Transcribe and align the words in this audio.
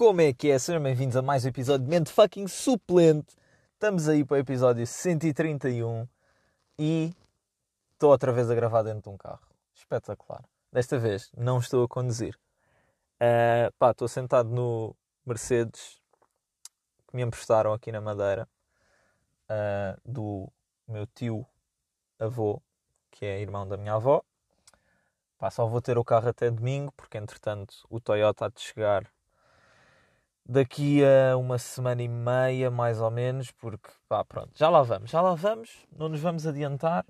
Como 0.00 0.22
é 0.22 0.32
que 0.32 0.50
é? 0.50 0.58
Sejam 0.58 0.82
bem-vindos 0.82 1.14
a 1.14 1.20
mais 1.20 1.44
um 1.44 1.48
episódio 1.48 1.84
de 1.84 1.90
Mente 1.90 2.10
Fucking 2.10 2.48
Suplente. 2.48 3.36
Estamos 3.74 4.08
aí 4.08 4.24
para 4.24 4.36
o 4.36 4.38
episódio 4.38 4.86
131 4.86 6.08
e 6.78 7.14
estou 7.92 8.10
outra 8.10 8.32
vez 8.32 8.50
a 8.50 8.54
gravar 8.54 8.82
dentro 8.82 9.02
de 9.02 9.08
um 9.10 9.18
carro. 9.18 9.46
Espetacular. 9.74 10.42
Desta 10.72 10.98
vez 10.98 11.30
não 11.36 11.58
estou 11.58 11.84
a 11.84 11.86
conduzir. 11.88 12.34
Uh, 13.16 13.70
pá, 13.78 13.90
estou 13.90 14.08
sentado 14.08 14.48
no 14.48 14.96
Mercedes 15.26 16.00
que 17.06 17.14
me 17.14 17.22
emprestaram 17.22 17.74
aqui 17.74 17.92
na 17.92 18.00
Madeira 18.00 18.48
uh, 19.50 20.00
do 20.02 20.50
meu 20.88 21.06
tio 21.08 21.46
avô, 22.18 22.62
que 23.10 23.26
é 23.26 23.38
irmão 23.38 23.68
da 23.68 23.76
minha 23.76 23.92
avó. 23.92 24.22
Pá, 25.36 25.50
só 25.50 25.66
vou 25.66 25.82
ter 25.82 25.98
o 25.98 26.04
carro 26.04 26.30
até 26.30 26.50
domingo, 26.50 26.90
porque 26.92 27.18
entretanto 27.18 27.86
o 27.90 28.00
Toyota 28.00 28.46
há 28.46 28.48
de 28.48 28.62
chegar 28.62 29.04
daqui 30.46 31.02
a 31.04 31.36
uma 31.36 31.58
semana 31.58 32.02
e 32.02 32.08
meia, 32.08 32.70
mais 32.70 33.00
ou 33.00 33.10
menos, 33.10 33.50
porque 33.52 33.90
pá, 34.08 34.24
pronto, 34.24 34.50
já 34.54 34.68
lá 34.68 34.82
vamos, 34.82 35.10
já 35.10 35.20
lá 35.20 35.34
vamos, 35.34 35.86
não 35.96 36.08
nos 36.08 36.20
vamos 36.20 36.46
adiantar. 36.46 37.04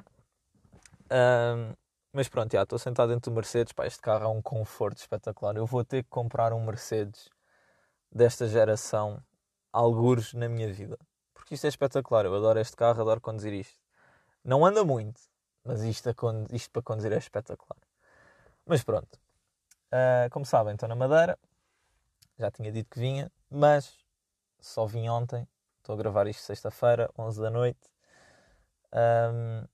Um, 1.10 1.74
mas 2.12 2.28
pronto, 2.28 2.52
já 2.52 2.62
estou 2.62 2.78
sentado 2.78 3.12
dentro 3.12 3.30
do 3.30 3.34
Mercedes, 3.34 3.72
pá, 3.72 3.86
este 3.86 4.00
carro 4.00 4.24
é 4.24 4.28
um 4.28 4.42
conforto 4.42 4.98
espetacular. 4.98 5.56
Eu 5.56 5.66
vou 5.66 5.84
ter 5.84 6.02
que 6.02 6.08
comprar 6.10 6.52
um 6.52 6.64
Mercedes 6.64 7.28
desta 8.10 8.48
geração, 8.48 9.22
algures 9.72 10.34
na 10.34 10.48
minha 10.48 10.72
vida. 10.72 10.98
Porque 11.32 11.54
isto 11.54 11.66
é 11.66 11.68
espetacular, 11.68 12.24
eu 12.24 12.34
adoro 12.34 12.58
este 12.58 12.76
carro, 12.76 13.00
adoro 13.00 13.20
conduzir 13.20 13.52
isto. 13.52 13.78
Não 14.44 14.64
anda 14.64 14.84
muito, 14.84 15.20
mas 15.64 15.82
isto, 15.82 16.10
isto 16.52 16.70
para 16.70 16.82
conduzir 16.82 17.12
é 17.12 17.18
espetacular. 17.18 17.78
Mas 18.66 18.82
pronto, 18.82 19.18
uh, 19.92 20.30
como 20.30 20.44
sabem, 20.44 20.74
estou 20.74 20.88
na 20.88 20.94
Madeira, 20.94 21.38
já 22.41 22.51
tinha 22.51 22.73
dito 22.73 22.88
que 22.91 22.99
vinha, 22.99 23.30
mas 23.51 23.99
só 24.59 24.87
vim 24.87 25.09
ontem. 25.09 25.46
Estou 25.79 25.95
a 25.95 25.99
gravar 25.99 26.27
isto 26.27 26.43
sexta-feira, 26.43 27.10
11 27.19 27.41
da 27.41 27.51
noite. 27.51 27.80
Um, 28.93 29.66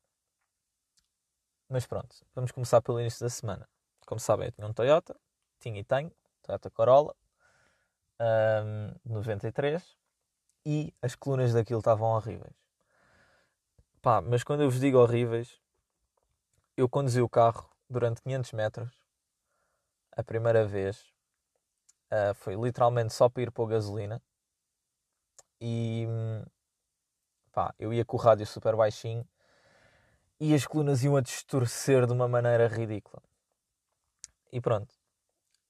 mas 1.68 1.86
pronto, 1.86 2.14
vamos 2.34 2.50
começar 2.50 2.80
pelo 2.82 3.00
início 3.00 3.20
da 3.24 3.30
semana. 3.30 3.68
Como 4.04 4.20
sabem, 4.20 4.46
eu 4.46 4.52
tinha 4.52 4.66
um 4.66 4.72
Toyota, 4.72 5.18
tinha 5.60 5.78
e 5.80 5.84
tenho, 5.84 6.12
Toyota 6.42 6.70
Corolla, 6.70 7.14
um, 8.20 9.12
93, 9.12 9.96
e 10.64 10.92
as 11.00 11.14
colunas 11.14 11.52
daquilo 11.52 11.78
estavam 11.78 12.08
horríveis. 12.08 12.54
Pá, 14.02 14.20
mas 14.20 14.42
quando 14.44 14.62
eu 14.62 14.70
vos 14.70 14.80
digo 14.80 14.98
horríveis, 14.98 15.60
eu 16.76 16.88
conduzi 16.88 17.20
o 17.20 17.28
carro 17.28 17.68
durante 17.88 18.22
500 18.22 18.52
metros, 18.52 18.90
a 20.12 20.22
primeira 20.22 20.66
vez, 20.66 21.15
Uh, 22.10 22.34
foi 22.34 22.54
literalmente 22.54 23.12
só 23.12 23.28
para 23.28 23.42
ir 23.42 23.50
pôr 23.50 23.66
gasolina. 23.66 24.22
E 25.60 26.06
pá, 27.52 27.74
eu 27.78 27.92
ia 27.92 28.04
com 28.04 28.16
o 28.16 28.20
rádio 28.20 28.46
super 28.46 28.76
baixinho 28.76 29.26
e 30.38 30.54
as 30.54 30.66
colunas 30.66 31.02
iam 31.02 31.16
a 31.16 31.20
distorcer 31.20 32.06
de 32.06 32.12
uma 32.12 32.28
maneira 32.28 32.68
ridícula. 32.68 33.22
E 34.52 34.60
pronto, 34.60 34.94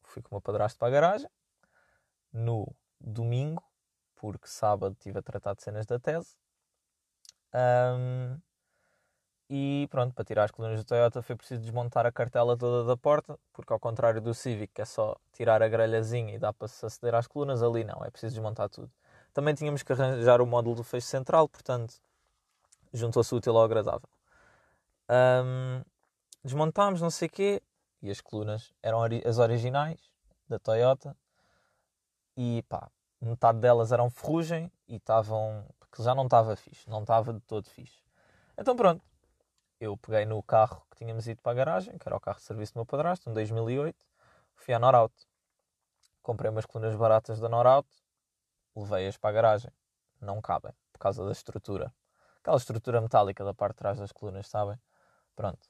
fui 0.03 0.21
com 0.23 0.31
o 0.31 0.35
meu 0.35 0.41
padrasto 0.41 0.79
para 0.79 0.89
a 0.89 0.91
garagem 0.91 1.31
no 2.33 2.75
domingo, 3.01 3.63
porque 4.17 4.49
sábado 4.49 4.93
estive 4.93 5.19
a 5.21 5.23
tratar 5.23 5.55
de 5.55 5.63
cenas 5.63 5.87
da 5.87 5.99
tese. 5.99 6.37
Um, 7.55 8.41
e 9.49 9.87
pronto, 9.91 10.13
para 10.15 10.25
tirar 10.25 10.45
as 10.45 10.51
colunas 10.51 10.79
do 10.79 10.85
Toyota 10.85 11.23
foi 11.23 11.37
preciso 11.37 11.61
desmontar 11.61 12.05
a 12.05 12.13
cartela 12.13 12.57
toda 12.57 12.85
da 12.85 12.97
porta, 12.97 13.39
porque 13.53 13.73
ao 13.73 13.79
contrário 13.79 14.21
do 14.21 14.35
Civic, 14.35 14.75
que 14.75 14.83
é 14.83 14.85
só 14.85 15.17
tirar 15.33 15.63
a 15.63 15.69
grelhazinha 15.69 16.35
e 16.35 16.39
dá 16.39 16.53
para 16.53 16.67
se 16.67 16.85
aceder 16.85 17.15
às 17.15 17.27
colunas, 17.27 17.63
ali 17.63 17.85
não, 17.85 18.05
é 18.05 18.11
preciso 18.11 18.35
desmontar 18.35 18.69
tudo. 18.69 18.91
Também 19.33 19.55
tínhamos 19.55 19.83
que 19.83 19.93
arranjar 19.93 20.41
o 20.41 20.47
módulo 20.47 20.77
do 20.77 20.83
feixe 20.85 21.07
central, 21.07 21.49
portanto, 21.49 21.95
juntou-se 22.93 23.35
útil 23.35 23.57
ao 23.57 23.65
agradável. 23.65 24.09
Um, 25.09 25.83
desmontámos, 26.43 27.01
não 27.01 27.11
sei 27.11 27.29
o 27.29 27.31
quê, 27.31 27.63
e 28.03 28.11
as 28.11 28.21
colunas 28.21 28.73
eram 28.83 29.01
as 29.25 29.39
originais 29.39 30.01
da 30.49 30.59
Toyota, 30.59 31.17
e 32.37 32.65
pá, 32.69 32.91
metade 33.21 33.59
delas 33.59 33.93
eram 33.93 34.11
ferrugem 34.11 34.71
e 34.89 34.97
estavam. 34.97 35.65
porque 35.79 36.03
já 36.03 36.15
não 36.15 36.25
estava 36.25 36.55
fixe, 36.57 36.89
não 36.91 37.01
estava 37.01 37.33
de 37.33 37.41
todo 37.41 37.69
fixe. 37.71 37.99
Então 38.59 38.75
pronto, 38.77 39.03
eu 39.81 39.97
peguei 39.97 40.25
no 40.25 40.43
carro 40.43 40.85
que 40.91 40.97
tínhamos 40.97 41.27
ido 41.27 41.43
para 41.43 41.53
a 41.53 41.55
garagem, 41.55 41.99
que 41.99 42.09
era 42.09 42.17
o 42.17 42.21
carro 42.21 42.39
de 42.39 42.45
serviço 42.45 42.75
do 42.75 42.79
meu 42.79 42.87
padrasto, 42.87 43.29
um 43.29 43.33
2008, 43.33 43.97
fui 44.55 44.75
à 44.75 44.79
Norauto. 44.79 45.27
Comprei 46.23 46.51
umas 46.51 46.67
colunas 46.67 46.97
baratas 46.97 47.39
da 47.39 47.49
Norauto, 47.49 47.95
levei-as 48.75 49.17
para 49.17 49.31
a 49.31 49.33
garagem. 49.33 49.71
Não 50.21 50.41
cabem, 50.41 50.73
por 50.93 50.99
causa 50.99 51.25
da 51.25 51.33
estrutura. 51.33 51.93
Aquela 52.41 52.57
estrutura 52.57 53.01
metálica 53.01 53.45
da 53.45 53.53
parte 53.53 53.75
de 53.75 53.79
trás 53.79 53.99
das 53.99 54.13
colunas, 54.13 54.49
sabem? 54.49 54.79
Pronto. 55.35 55.69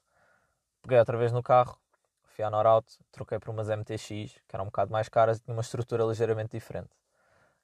Peguei 0.81 0.99
outra 0.99 1.17
vez 1.17 1.31
no 1.31 1.43
carro, 1.43 1.77
fui 2.23 2.43
à 2.43 2.49
Norauto, 2.49 2.93
troquei 3.11 3.39
por 3.39 3.49
umas 3.49 3.67
MTX, 3.67 4.07
que 4.47 4.55
eram 4.55 4.63
um 4.63 4.67
bocado 4.67 4.91
mais 4.91 5.09
caras 5.09 5.37
e 5.37 5.41
tinham 5.41 5.57
uma 5.57 5.61
estrutura 5.61 6.05
ligeiramente 6.05 6.51
diferente. 6.51 6.95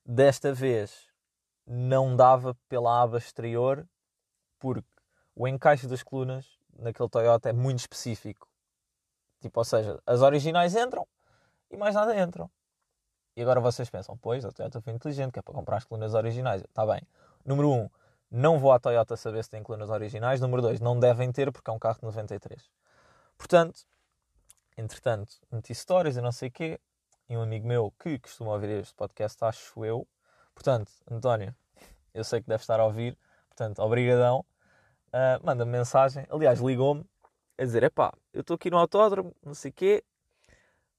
Desta 0.05 0.53
vez 0.53 1.07
não 1.65 2.15
dava 2.15 2.55
pela 2.67 3.01
aba 3.01 3.17
exterior, 3.17 3.87
porque 4.59 4.92
o 5.35 5.47
encaixe 5.47 5.87
das 5.87 6.03
colunas 6.03 6.57
naquele 6.77 7.09
Toyota 7.09 7.49
é 7.49 7.53
muito 7.53 7.79
específico. 7.79 8.47
Tipo, 9.41 9.59
ou 9.59 9.65
seja, 9.65 9.99
as 10.05 10.21
originais 10.21 10.75
entram 10.75 11.07
e 11.69 11.77
mais 11.77 11.95
nada 11.95 12.17
entram. 12.19 12.49
E 13.35 13.41
agora 13.41 13.59
vocês 13.59 13.89
pensam, 13.89 14.15
pois, 14.15 14.45
a 14.45 14.51
Toyota 14.51 14.79
foi 14.79 14.93
inteligente, 14.93 15.31
que 15.31 15.39
é 15.39 15.41
para 15.41 15.53
comprar 15.53 15.77
as 15.77 15.85
colunas 15.85 16.13
originais. 16.13 16.61
Está 16.61 16.85
bem. 16.85 17.01
Número 17.43 17.69
1, 17.69 17.73
um, 17.73 17.89
não 18.29 18.59
vou 18.59 18.71
à 18.71 18.79
Toyota 18.79 19.17
saber 19.17 19.43
se 19.43 19.49
tem 19.49 19.63
colunas 19.63 19.89
originais. 19.89 20.39
Número 20.39 20.61
2, 20.61 20.79
não 20.79 20.99
devem 20.99 21.31
ter 21.31 21.51
porque 21.51 21.69
é 21.69 21.73
um 21.73 21.79
carro 21.79 21.97
de 21.97 22.03
93. 22.03 22.69
Portanto, 23.37 23.81
entretanto, 24.77 25.33
meti 25.51 25.73
stories 25.73 26.15
e 26.15 26.21
não 26.21 26.31
sei 26.31 26.49
o 26.49 26.51
quê. 26.51 26.79
E 27.27 27.35
um 27.35 27.41
amigo 27.41 27.67
meu 27.67 27.91
que 27.99 28.19
costuma 28.19 28.51
ouvir 28.51 28.69
este 28.69 28.93
podcast, 28.93 29.43
acho 29.43 29.83
eu. 29.83 30.07
Portanto, 30.53 30.91
António, 31.09 31.55
eu 32.13 32.23
sei 32.23 32.41
que 32.41 32.47
deve 32.47 32.61
estar 32.61 32.79
a 32.79 32.85
ouvir. 32.85 33.17
Portanto, 33.49 33.79
obrigadão 33.79 34.45
uh, 35.13 35.45
manda-me 35.45 35.71
mensagem, 35.71 36.25
aliás, 36.29 36.59
ligou-me 36.59 37.05
a 37.57 37.63
dizer: 37.63 37.83
epá, 37.83 38.13
eu 38.33 38.41
estou 38.41 38.55
aqui 38.55 38.69
no 38.69 38.77
autódromo, 38.77 39.35
não 39.43 39.53
sei 39.53 39.71
o 39.71 39.73
quê, 39.73 40.03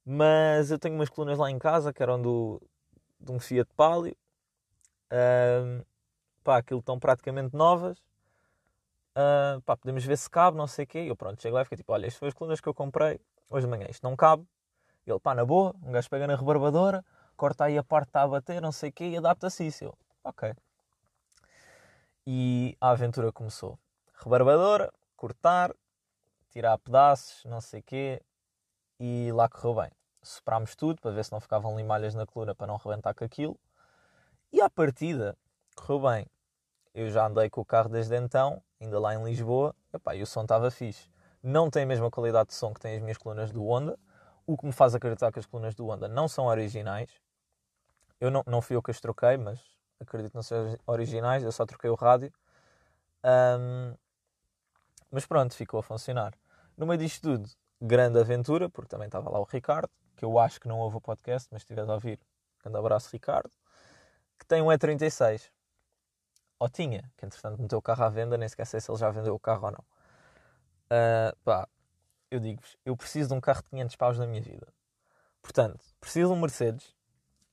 mas 0.04 0.70
eu 0.70 0.78
tenho 0.78 0.94
umas 0.94 1.08
colunas 1.08 1.38
lá 1.38 1.50
em 1.50 1.58
casa 1.58 1.92
que 1.92 2.02
eram 2.02 2.20
do, 2.20 2.62
de 3.18 3.32
um 3.32 3.40
Fiat 3.40 3.70
Palio, 3.74 4.16
uh, 5.12 5.84
pá, 6.42 6.58
aquilo 6.58 6.80
estão 6.80 6.98
praticamente 6.98 7.56
novas, 7.56 7.98
uh, 9.16 9.60
pá, 9.64 9.76
podemos 9.76 10.04
ver 10.04 10.16
se 10.16 10.30
cabe, 10.30 10.56
não 10.56 10.66
sei 10.66 10.84
o 10.84 10.88
quê. 10.88 10.98
Eu 11.08 11.16
pronto, 11.16 11.42
chego 11.42 11.54
lá 11.56 11.62
e 11.62 11.64
fiquei 11.64 11.78
tipo: 11.78 11.92
olha, 11.92 12.06
estas 12.06 12.18
foram 12.18 12.28
as 12.28 12.34
colunas 12.34 12.60
que 12.60 12.68
eu 12.68 12.74
comprei 12.74 13.20
hoje 13.50 13.66
de 13.66 13.70
manhã, 13.70 13.86
isto 13.90 14.02
não 14.02 14.16
cabe. 14.16 14.46
Ele, 15.06 15.20
pá, 15.20 15.34
na 15.34 15.44
boa, 15.44 15.74
um 15.82 15.92
gajo 15.92 16.08
pega 16.08 16.26
na 16.26 16.34
rebarbadora, 16.34 17.04
corta 17.36 17.64
aí 17.64 17.76
a 17.76 17.84
parte 17.84 18.06
que 18.06 18.10
está 18.10 18.22
a 18.22 18.28
bater, 18.28 18.62
não 18.62 18.72
sei 18.72 18.88
o 18.88 18.92
quê, 18.92 19.04
e 19.10 19.16
adapta-se 19.18 19.66
isso. 19.66 19.84
Eu, 19.84 19.98
ok. 20.24 20.54
E 22.26 22.74
a 22.80 22.90
aventura 22.90 23.30
começou 23.30 23.78
rebarbadora, 24.24 24.92
cortar, 25.16 25.74
tirar 26.50 26.78
pedaços, 26.78 27.44
não 27.44 27.60
sei 27.60 27.80
o 27.80 27.82
quê, 27.82 28.22
e 28.98 29.30
lá 29.32 29.48
correu 29.48 29.82
bem. 29.82 29.90
Soprámos 30.22 30.74
tudo 30.74 31.00
para 31.00 31.10
ver 31.10 31.24
se 31.24 31.32
não 31.32 31.40
ficavam 31.40 31.76
limalhas 31.76 32.14
na 32.14 32.24
coluna 32.24 32.54
para 32.54 32.66
não 32.66 32.76
rebentar 32.76 33.14
com 33.14 33.24
aquilo. 33.24 33.58
E 34.50 34.60
à 34.60 34.70
partida, 34.70 35.36
correu 35.76 36.00
bem. 36.00 36.26
Eu 36.94 37.10
já 37.10 37.26
andei 37.26 37.50
com 37.50 37.60
o 37.60 37.64
carro 37.64 37.88
desde 37.88 38.16
então, 38.16 38.62
ainda 38.80 38.98
lá 38.98 39.14
em 39.14 39.22
Lisboa, 39.22 39.74
epá, 39.92 40.14
e 40.14 40.22
o 40.22 40.26
som 40.26 40.42
estava 40.42 40.70
fixe. 40.70 41.10
Não 41.42 41.68
tem 41.68 41.82
a 41.82 41.86
mesma 41.86 42.10
qualidade 42.10 42.48
de 42.48 42.54
som 42.54 42.72
que 42.72 42.80
tem 42.80 42.96
as 42.96 43.02
minhas 43.02 43.18
colunas 43.18 43.50
do 43.50 43.66
Honda, 43.66 43.98
o 44.46 44.56
que 44.56 44.64
me 44.64 44.72
faz 44.72 44.94
acreditar 44.94 45.32
que 45.32 45.38
as 45.38 45.46
colunas 45.46 45.74
do 45.74 45.86
Honda 45.86 46.08
não 46.08 46.28
são 46.28 46.46
originais. 46.46 47.10
Eu 48.20 48.30
não, 48.30 48.42
não 48.46 48.62
fui 48.62 48.76
eu 48.76 48.82
que 48.82 48.90
as 48.90 49.00
troquei, 49.00 49.36
mas 49.36 49.60
acredito 50.00 50.30
que 50.30 50.36
não 50.36 50.42
sejam 50.42 50.78
originais, 50.86 51.42
eu 51.42 51.52
só 51.52 51.66
troquei 51.66 51.90
o 51.90 51.94
rádio. 51.94 52.32
Um, 53.24 53.94
mas 55.14 55.24
pronto, 55.24 55.54
ficou 55.54 55.78
a 55.78 55.82
funcionar. 55.82 56.34
No 56.76 56.86
meio 56.86 56.98
disto 56.98 57.22
tudo, 57.22 57.48
grande 57.80 58.18
aventura, 58.18 58.68
porque 58.68 58.88
também 58.88 59.06
estava 59.06 59.30
lá 59.30 59.38
o 59.38 59.44
Ricardo, 59.44 59.88
que 60.16 60.24
eu 60.24 60.38
acho 60.40 60.60
que 60.60 60.66
não 60.66 60.80
ouve 60.80 60.96
o 60.96 61.00
podcast, 61.00 61.48
mas 61.52 61.62
estiver 61.62 61.88
a 61.88 61.94
ouvir, 61.94 62.18
grande 62.60 62.78
abraço, 62.78 63.10
Ricardo, 63.12 63.50
que 64.36 64.44
tem 64.44 64.60
um 64.60 64.66
E36. 64.66 65.50
Ou 66.58 66.68
tinha, 66.68 67.08
que 67.16 67.24
entretanto 67.24 67.62
meteu 67.62 67.78
o 67.78 67.82
carro 67.82 68.02
à 68.02 68.08
venda, 68.08 68.36
nem 68.36 68.48
sequer 68.48 68.66
sei 68.66 68.80
se 68.80 68.90
ele 68.90 68.98
já 68.98 69.08
vendeu 69.08 69.34
o 69.36 69.38
carro 69.38 69.66
ou 69.66 69.70
não. 69.70 69.84
Uh, 70.86 71.36
pá, 71.44 71.68
eu 72.28 72.40
digo-vos, 72.40 72.76
eu 72.84 72.96
preciso 72.96 73.28
de 73.28 73.34
um 73.34 73.40
carro 73.40 73.62
de 73.62 73.70
500 73.70 73.94
paus 73.94 74.18
na 74.18 74.26
minha 74.26 74.42
vida. 74.42 74.66
Portanto, 75.40 75.84
preciso 76.00 76.32
de 76.32 76.38
um 76.38 76.40
Mercedes 76.40 76.92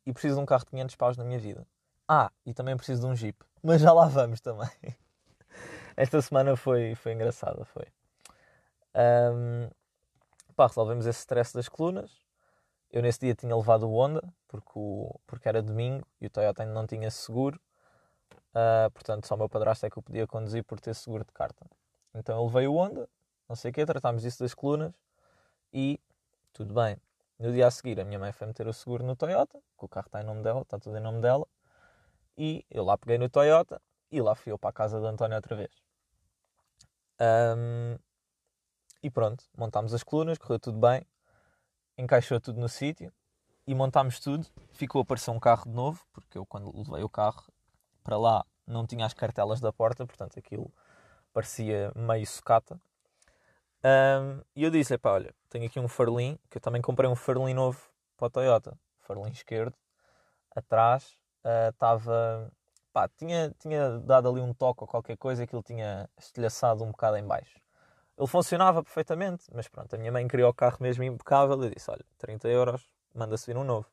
e 0.03 0.11
preciso 0.11 0.35
de 0.35 0.41
um 0.41 0.45
carro 0.47 0.63
de 0.63 0.71
500 0.71 0.95
paus 0.95 1.15
na 1.17 1.23
minha 1.23 1.37
vida. 1.37 1.67
Ah, 2.07 2.31
e 2.43 2.55
também 2.55 2.75
preciso 2.75 3.01
de 3.01 3.07
um 3.07 3.15
Jeep. 3.15 3.37
Mas 3.61 3.81
já 3.81 3.93
lá 3.93 4.07
vamos 4.07 4.41
também. 4.41 4.69
esta 5.95 6.21
semana 6.21 6.55
foi, 6.55 6.95
foi 6.95 7.13
engraçada, 7.13 7.65
foi. 7.65 7.85
Um, 8.95 9.69
pá, 10.55 10.67
resolvemos 10.67 11.05
esse 11.05 11.19
stress 11.19 11.53
das 11.53 11.69
colunas 11.69 12.11
Eu 12.91 13.01
nesse 13.01 13.21
dia 13.21 13.33
tinha 13.33 13.55
levado 13.55 13.88
o 13.88 13.95
Honda, 13.95 14.21
porque, 14.49 14.71
o, 14.75 15.19
porque 15.25 15.47
era 15.47 15.61
domingo 15.61 16.05
e 16.19 16.27
o 16.27 16.29
Toyota 16.29 16.63
ainda 16.63 16.73
não 16.73 16.85
tinha 16.85 17.09
seguro. 17.09 17.59
Uh, 18.53 18.91
portanto, 18.91 19.25
só 19.27 19.35
o 19.35 19.38
meu 19.38 19.47
padrasto 19.49 19.85
é 19.85 19.89
que 19.89 19.97
eu 19.97 20.03
podia 20.03 20.27
conduzir 20.27 20.63
por 20.63 20.79
ter 20.79 20.93
seguro 20.93 21.23
de 21.23 21.31
carta. 21.31 21.65
Então 22.13 22.37
eu 22.37 22.45
levei 22.45 22.67
o 22.67 22.75
Honda, 22.75 23.07
não 23.47 23.55
sei 23.55 23.71
o 23.71 23.73
quê, 23.73 23.85
tratámos 23.85 24.23
disso 24.23 24.39
das 24.44 24.53
colunas 24.53 24.94
e 25.73 25.99
tudo 26.53 26.73
bem. 26.73 26.97
No 27.39 27.51
dia 27.51 27.67
a 27.67 27.71
seguir, 27.71 27.99
a 27.99 28.05
minha 28.05 28.19
mãe 28.19 28.31
foi 28.33 28.47
meter 28.47 28.67
o 28.67 28.73
seguro 28.73 29.03
no 29.05 29.15
Toyota, 29.15 29.59
o 29.77 29.87
carro 29.87 30.07
está 30.07 30.21
em 30.21 30.25
nome 30.25 30.44
dela, 30.44 30.61
está 30.61 30.77
tudo 30.77 30.97
em 30.97 31.01
nome 31.01 31.21
dela. 31.21 31.47
E 32.37 32.65
eu 32.69 32.83
lá 32.83 32.97
peguei 32.97 33.17
no 33.17 33.29
Toyota 33.29 33.81
e 34.11 34.21
lá 34.21 34.35
fui 34.35 34.51
eu 34.51 34.59
para 34.59 34.69
a 34.69 34.73
casa 34.73 34.99
do 34.99 35.05
António 35.07 35.35
outra 35.35 35.55
vez. 35.55 35.71
Um, 37.19 37.97
e 39.01 39.09
pronto, 39.09 39.43
montámos 39.57 39.93
as 39.93 40.03
colunas, 40.03 40.37
correu 40.37 40.59
tudo 40.59 40.79
bem, 40.79 41.05
encaixou 41.97 42.39
tudo 42.39 42.59
no 42.59 42.67
sítio 42.67 43.11
e 43.65 43.73
montámos 43.73 44.19
tudo. 44.19 44.45
Ficou 44.73 44.99
a 44.99 45.03
aparecer 45.03 45.31
um 45.31 45.39
carro 45.39 45.63
de 45.63 45.75
novo, 45.75 46.05
porque 46.11 46.37
eu 46.37 46.45
quando 46.45 46.75
levei 46.75 47.03
o 47.03 47.09
carro 47.09 47.43
para 48.03 48.17
lá 48.17 48.45
não 48.67 48.85
tinha 48.85 49.05
as 49.05 49.13
cartelas 49.13 49.59
da 49.59 49.71
porta, 49.71 50.05
portanto 50.05 50.37
aquilo 50.37 50.71
parecia 51.33 51.91
meio 51.95 52.25
sucata. 52.25 52.79
Um, 53.83 54.41
e 54.55 54.63
eu 54.63 54.69
disse: 54.69 54.97
pá, 54.97 55.11
olha, 55.11 55.33
tenho 55.49 55.65
aqui 55.65 55.79
um 55.79 55.87
farolim, 55.87 56.37
que 56.49 56.57
eu 56.57 56.61
também 56.61 56.81
comprei 56.81 57.09
um 57.09 57.15
farolim 57.15 57.53
novo 57.53 57.79
para 58.17 58.27
o 58.27 58.29
Toyota, 58.29 58.77
farolim 58.99 59.31
esquerdo, 59.31 59.75
atrás 60.55 61.19
estava. 61.69 62.51
Uh, 62.51 62.60
pá, 62.93 63.09
tinha, 63.09 63.53
tinha 63.59 63.99
dado 63.99 64.29
ali 64.29 64.41
um 64.41 64.53
toque 64.53 64.83
ou 64.83 64.88
qualquer 64.88 65.17
coisa, 65.17 65.43
aquilo 65.43 65.63
tinha 65.63 66.09
estilhaçado 66.17 66.83
um 66.83 66.91
bocado 66.91 67.17
em 67.17 67.25
baixo. 67.25 67.59
Ele 68.17 68.27
funcionava 68.27 68.83
perfeitamente, 68.83 69.45
mas 69.53 69.67
pronto, 69.67 69.93
a 69.95 69.97
minha 69.97 70.11
mãe 70.11 70.27
queria 70.27 70.47
o 70.47 70.53
carro 70.53 70.77
mesmo 70.79 71.03
impecável. 71.03 71.61
Eu 71.63 71.69
disse: 71.69 71.89
olha, 71.89 72.05
30 72.17 72.47
euros, 72.49 72.89
manda-se 73.15 73.45
vir 73.45 73.57
um 73.57 73.63
novo. 73.63 73.88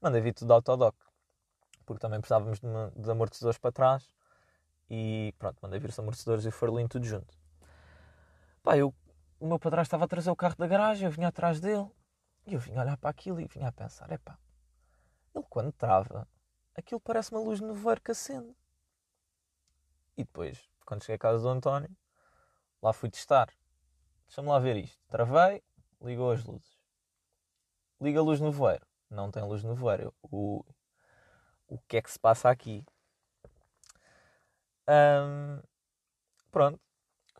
Mandei 0.00 0.20
vir 0.20 0.34
tudo 0.34 0.48
de 0.48 0.54
autodoc, 0.54 0.96
porque 1.86 2.00
também 2.00 2.20
precisávamos 2.20 2.58
de, 2.58 2.66
de 2.96 3.10
amortecedores 3.10 3.58
para 3.58 3.70
trás. 3.70 4.10
E 4.90 5.34
pronto, 5.38 5.58
mandei 5.62 5.78
vir 5.78 5.90
os 5.90 5.98
amortecedores 5.98 6.44
e 6.44 6.48
o 6.48 6.52
farolim 6.52 6.88
tudo 6.88 7.06
junto. 7.06 7.38
Pá, 8.62 8.76
eu 8.76 8.92
o 9.40 9.46
meu 9.46 9.58
padrasto 9.58 9.88
estava 9.88 10.04
a 10.04 10.08
trazer 10.08 10.30
o 10.30 10.36
carro 10.36 10.54
da 10.56 10.66
garagem, 10.66 11.06
eu 11.06 11.10
vinha 11.10 11.28
atrás 11.28 11.60
dele 11.60 11.88
e 12.46 12.52
eu 12.54 12.60
vinha 12.60 12.80
olhar 12.80 12.96
para 12.98 13.08
aquilo 13.08 13.40
e 13.40 13.46
vinha 13.46 13.68
a 13.68 13.72
pensar: 13.72 14.10
epá, 14.12 14.38
ele 15.34 15.44
quando 15.48 15.72
trava, 15.72 16.28
aquilo 16.80 17.00
parece 17.00 17.30
uma 17.30 17.40
luz 17.40 17.60
no 17.60 17.68
nevoeiro 17.68 18.00
que 18.00 18.10
acende. 18.10 18.54
E 20.16 20.24
depois, 20.24 20.68
quando 20.84 21.02
cheguei 21.02 21.16
à 21.16 21.18
casa 21.18 21.42
do 21.42 21.48
António, 21.48 21.90
lá 22.82 22.92
fui 22.92 23.10
testar. 23.10 23.48
Deixa-me 24.26 24.48
lá 24.48 24.58
ver 24.58 24.76
isto. 24.76 24.98
Travei, 25.08 25.62
ligou 26.02 26.30
as 26.30 26.44
luzes. 26.44 26.78
Liga 28.00 28.20
a 28.20 28.22
luz 28.22 28.40
no 28.40 28.50
voeiro. 28.50 28.86
Não 29.08 29.30
tem 29.30 29.42
luz 29.42 29.62
no 29.62 29.74
voeiro. 29.74 30.14
O, 30.22 30.64
o 31.68 31.78
que 31.88 31.96
é 31.96 32.02
que 32.02 32.10
se 32.10 32.18
passa 32.18 32.50
aqui? 32.50 32.84
pronto 36.50 36.80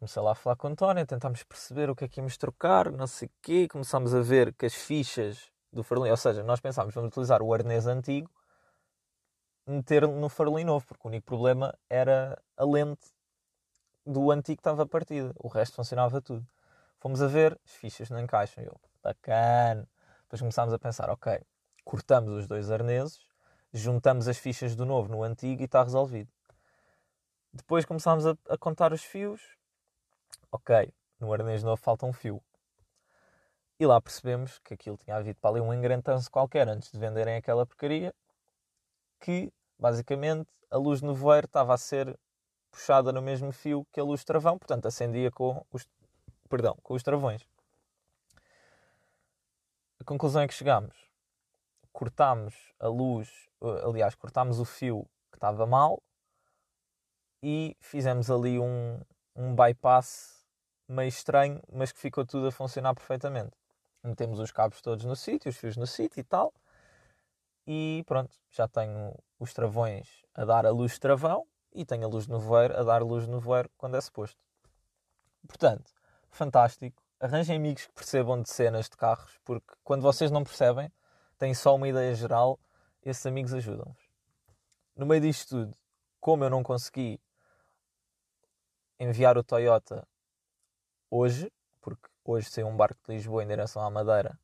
comecei 0.00 0.22
lá 0.22 0.32
a 0.32 0.34
falar 0.34 0.56
com 0.56 0.66
o 0.66 0.70
António, 0.70 1.06
tentámos 1.06 1.42
perceber 1.42 1.90
o 1.90 1.94
que 1.94 2.04
é 2.06 2.08
que 2.08 2.20
íamos 2.20 2.38
trocar, 2.38 2.90
não 2.90 3.06
sei 3.06 3.28
o 3.28 3.30
quê, 3.42 3.68
começámos 3.68 4.14
a 4.14 4.22
ver 4.22 4.54
que 4.54 4.64
as 4.64 4.72
fichas 4.74 5.52
do 5.70 5.82
farolim, 5.84 6.10
ou 6.10 6.16
seja, 6.16 6.42
nós 6.42 6.58
pensámos, 6.58 6.94
vamos 6.94 7.08
utilizar 7.08 7.42
o 7.42 7.52
arnês 7.52 7.86
antigo, 7.86 8.30
meter 9.70 10.06
no 10.06 10.28
farolim 10.28 10.64
novo, 10.64 10.86
porque 10.86 11.06
o 11.06 11.08
único 11.08 11.26
problema 11.26 11.76
era 11.88 12.40
a 12.56 12.64
lente 12.64 13.06
do 14.04 14.30
antigo 14.30 14.56
que 14.56 14.60
estava 14.60 14.86
partida, 14.86 15.32
o 15.36 15.48
resto 15.48 15.76
funcionava 15.76 16.20
tudo. 16.20 16.46
Fomos 16.98 17.22
a 17.22 17.26
ver, 17.26 17.58
as 17.64 17.72
fichas 17.72 18.10
não 18.10 18.18
encaixam, 18.18 18.62
eu, 18.64 18.78
bacana. 19.02 19.88
Depois 20.22 20.40
começámos 20.40 20.74
a 20.74 20.78
pensar, 20.78 21.08
ok, 21.08 21.40
cortamos 21.84 22.30
os 22.32 22.46
dois 22.46 22.70
arneses, 22.70 23.20
juntamos 23.72 24.28
as 24.28 24.38
fichas 24.38 24.74
do 24.76 24.84
novo 24.84 25.08
no 25.08 25.22
antigo 25.22 25.62
e 25.62 25.64
está 25.64 25.82
resolvido. 25.82 26.30
Depois 27.52 27.84
começámos 27.84 28.26
a, 28.26 28.36
a 28.48 28.58
contar 28.58 28.92
os 28.92 29.02
fios, 29.02 29.40
ok, 30.52 30.92
no 31.18 31.32
arnês 31.32 31.62
novo 31.62 31.80
falta 31.80 32.06
um 32.06 32.12
fio. 32.12 32.42
E 33.78 33.86
lá 33.86 34.00
percebemos 34.00 34.58
que 34.58 34.74
aquilo 34.74 34.98
tinha 34.98 35.16
havido 35.16 35.38
para 35.40 35.50
ali 35.50 35.60
um 35.60 35.72
engrentanço 35.72 36.30
qualquer 36.30 36.68
antes 36.68 36.92
de 36.92 36.98
venderem 36.98 37.36
aquela 37.36 37.64
porcaria, 37.64 38.14
que 39.18 39.52
basicamente 39.80 40.48
a 40.70 40.76
luz 40.76 41.00
no 41.00 41.14
voeiro 41.14 41.46
estava 41.46 41.74
a 41.74 41.78
ser 41.78 42.18
puxada 42.70 43.12
no 43.12 43.22
mesmo 43.22 43.50
fio 43.50 43.86
que 43.90 43.98
a 43.98 44.04
luz 44.04 44.22
travão, 44.22 44.58
portanto 44.58 44.86
acendia 44.86 45.30
com 45.30 45.64
os, 45.72 45.88
perdão, 46.48 46.76
com 46.82 46.94
os 46.94 47.02
travões. 47.02 47.44
A 49.98 50.04
conclusão 50.04 50.42
é 50.42 50.48
que 50.48 50.54
chegámos. 50.54 50.96
Cortámos 51.92 52.54
a 52.78 52.86
luz, 52.86 53.48
aliás, 53.84 54.14
cortámos 54.14 54.60
o 54.60 54.64
fio 54.64 55.04
que 55.32 55.36
estava 55.36 55.66
mal 55.66 56.00
e 57.42 57.76
fizemos 57.80 58.30
ali 58.30 58.58
um, 58.58 59.00
um 59.34 59.54
bypass 59.54 60.46
meio 60.88 61.08
estranho, 61.08 61.60
mas 61.72 61.90
que 61.90 61.98
ficou 61.98 62.24
tudo 62.24 62.48
a 62.48 62.52
funcionar 62.52 62.94
perfeitamente. 62.94 63.56
Metemos 64.02 64.38
os 64.38 64.52
cabos 64.52 64.80
todos 64.80 65.04
no 65.04 65.16
sítio, 65.16 65.50
os 65.50 65.56
fios 65.56 65.76
no 65.76 65.86
sítio 65.86 66.20
e 66.20 66.24
tal. 66.24 66.52
E 67.72 68.02
pronto, 68.04 68.36
já 68.50 68.66
tenho 68.66 69.16
os 69.38 69.54
travões 69.54 70.24
a 70.34 70.44
dar 70.44 70.66
a 70.66 70.70
luz 70.70 70.94
de 70.94 70.98
travão 70.98 71.46
e 71.72 71.84
tenho 71.84 72.04
a 72.04 72.08
luz 72.08 72.26
no 72.26 72.40
voeiro 72.40 72.76
a 72.76 72.82
dar 72.82 73.00
luz 73.00 73.28
no 73.28 73.38
voeiro 73.38 73.70
quando 73.78 73.96
é 73.96 74.00
suposto. 74.00 74.42
Portanto, 75.46 75.92
fantástico. 76.32 77.00
Arranjem 77.20 77.54
amigos 77.54 77.86
que 77.86 77.92
percebam 77.92 78.42
de 78.42 78.50
cenas 78.50 78.86
de 78.86 78.96
carros, 78.96 79.38
porque 79.44 79.72
quando 79.84 80.02
vocês 80.02 80.32
não 80.32 80.42
percebem, 80.42 80.92
têm 81.38 81.54
só 81.54 81.76
uma 81.76 81.86
ideia 81.86 82.12
geral, 82.12 82.58
esses 83.04 83.24
amigos 83.24 83.54
ajudam-vos. 83.54 84.10
No 84.96 85.06
meio 85.06 85.20
disto 85.20 85.50
tudo, 85.50 85.78
como 86.18 86.42
eu 86.42 86.50
não 86.50 86.64
consegui 86.64 87.20
enviar 88.98 89.38
o 89.38 89.44
Toyota 89.44 90.04
hoje, 91.08 91.52
porque 91.80 92.08
hoje 92.24 92.50
saiu 92.50 92.66
um 92.66 92.76
barco 92.76 92.98
de 93.06 93.14
Lisboa 93.14 93.44
em 93.44 93.46
direção 93.46 93.80
à 93.80 93.88
Madeira 93.88 94.36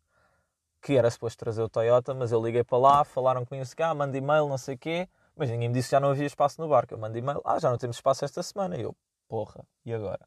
que 0.87 0.97
era 0.97 1.11
suposto 1.11 1.37
trazer 1.37 1.63
o 1.63 1.69
Toyota, 1.69 2.15
mas 2.15 2.31
eu 2.31 2.41
liguei 2.41 2.63
para 2.63 2.79
lá, 2.79 3.05
falaram 3.05 3.45
comigo 3.45 3.65
assim, 3.65 3.75
ah, 3.83 3.93
manda 3.93 4.17
e-mail, 4.17 4.49
não 4.49 4.57
sei 4.57 4.77
o 4.77 4.79
quê, 4.79 5.09
mas 5.35 5.51
ninguém 5.51 5.69
me 5.69 5.75
disse 5.75 5.89
que 5.89 5.91
já 5.91 5.99
não 5.99 6.11
havia 6.11 6.27
espaço 6.27 6.61
no 6.61 6.69
barco. 6.69 6.95
Eu 6.95 6.99
mando 6.99 7.19
e-mail, 7.19 7.43
ah, 7.45 7.59
já 7.59 7.69
não 7.69 7.77
temos 7.77 7.97
espaço 7.97 8.25
esta 8.25 8.41
semana. 8.41 8.77
E 8.77 8.83
eu, 8.83 8.95
porra, 9.27 9.65
e 9.85 9.93
agora? 9.93 10.25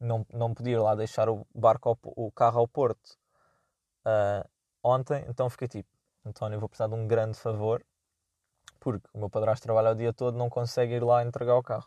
Não, 0.00 0.24
não 0.32 0.54
podia 0.54 0.72
ir 0.72 0.78
lá 0.78 0.94
deixar 0.94 1.28
o 1.28 1.46
barco, 1.54 1.90
ao, 1.90 1.98
o 2.02 2.32
carro 2.32 2.60
ao 2.60 2.66
porto 2.66 3.18
uh, 4.06 4.48
ontem, 4.82 5.26
então 5.28 5.50
fiquei 5.50 5.68
tipo, 5.68 5.90
António, 6.24 6.58
vou 6.58 6.70
precisar 6.70 6.88
de 6.88 6.94
um 6.94 7.06
grande 7.06 7.36
favor, 7.36 7.84
porque 8.80 9.06
o 9.12 9.18
meu 9.18 9.28
padrasto 9.28 9.62
trabalha 9.62 9.90
o 9.90 9.94
dia 9.94 10.10
todo, 10.10 10.38
não 10.38 10.48
consegue 10.48 10.94
ir 10.94 11.04
lá 11.04 11.22
entregar 11.22 11.54
o 11.54 11.62
carro. 11.62 11.86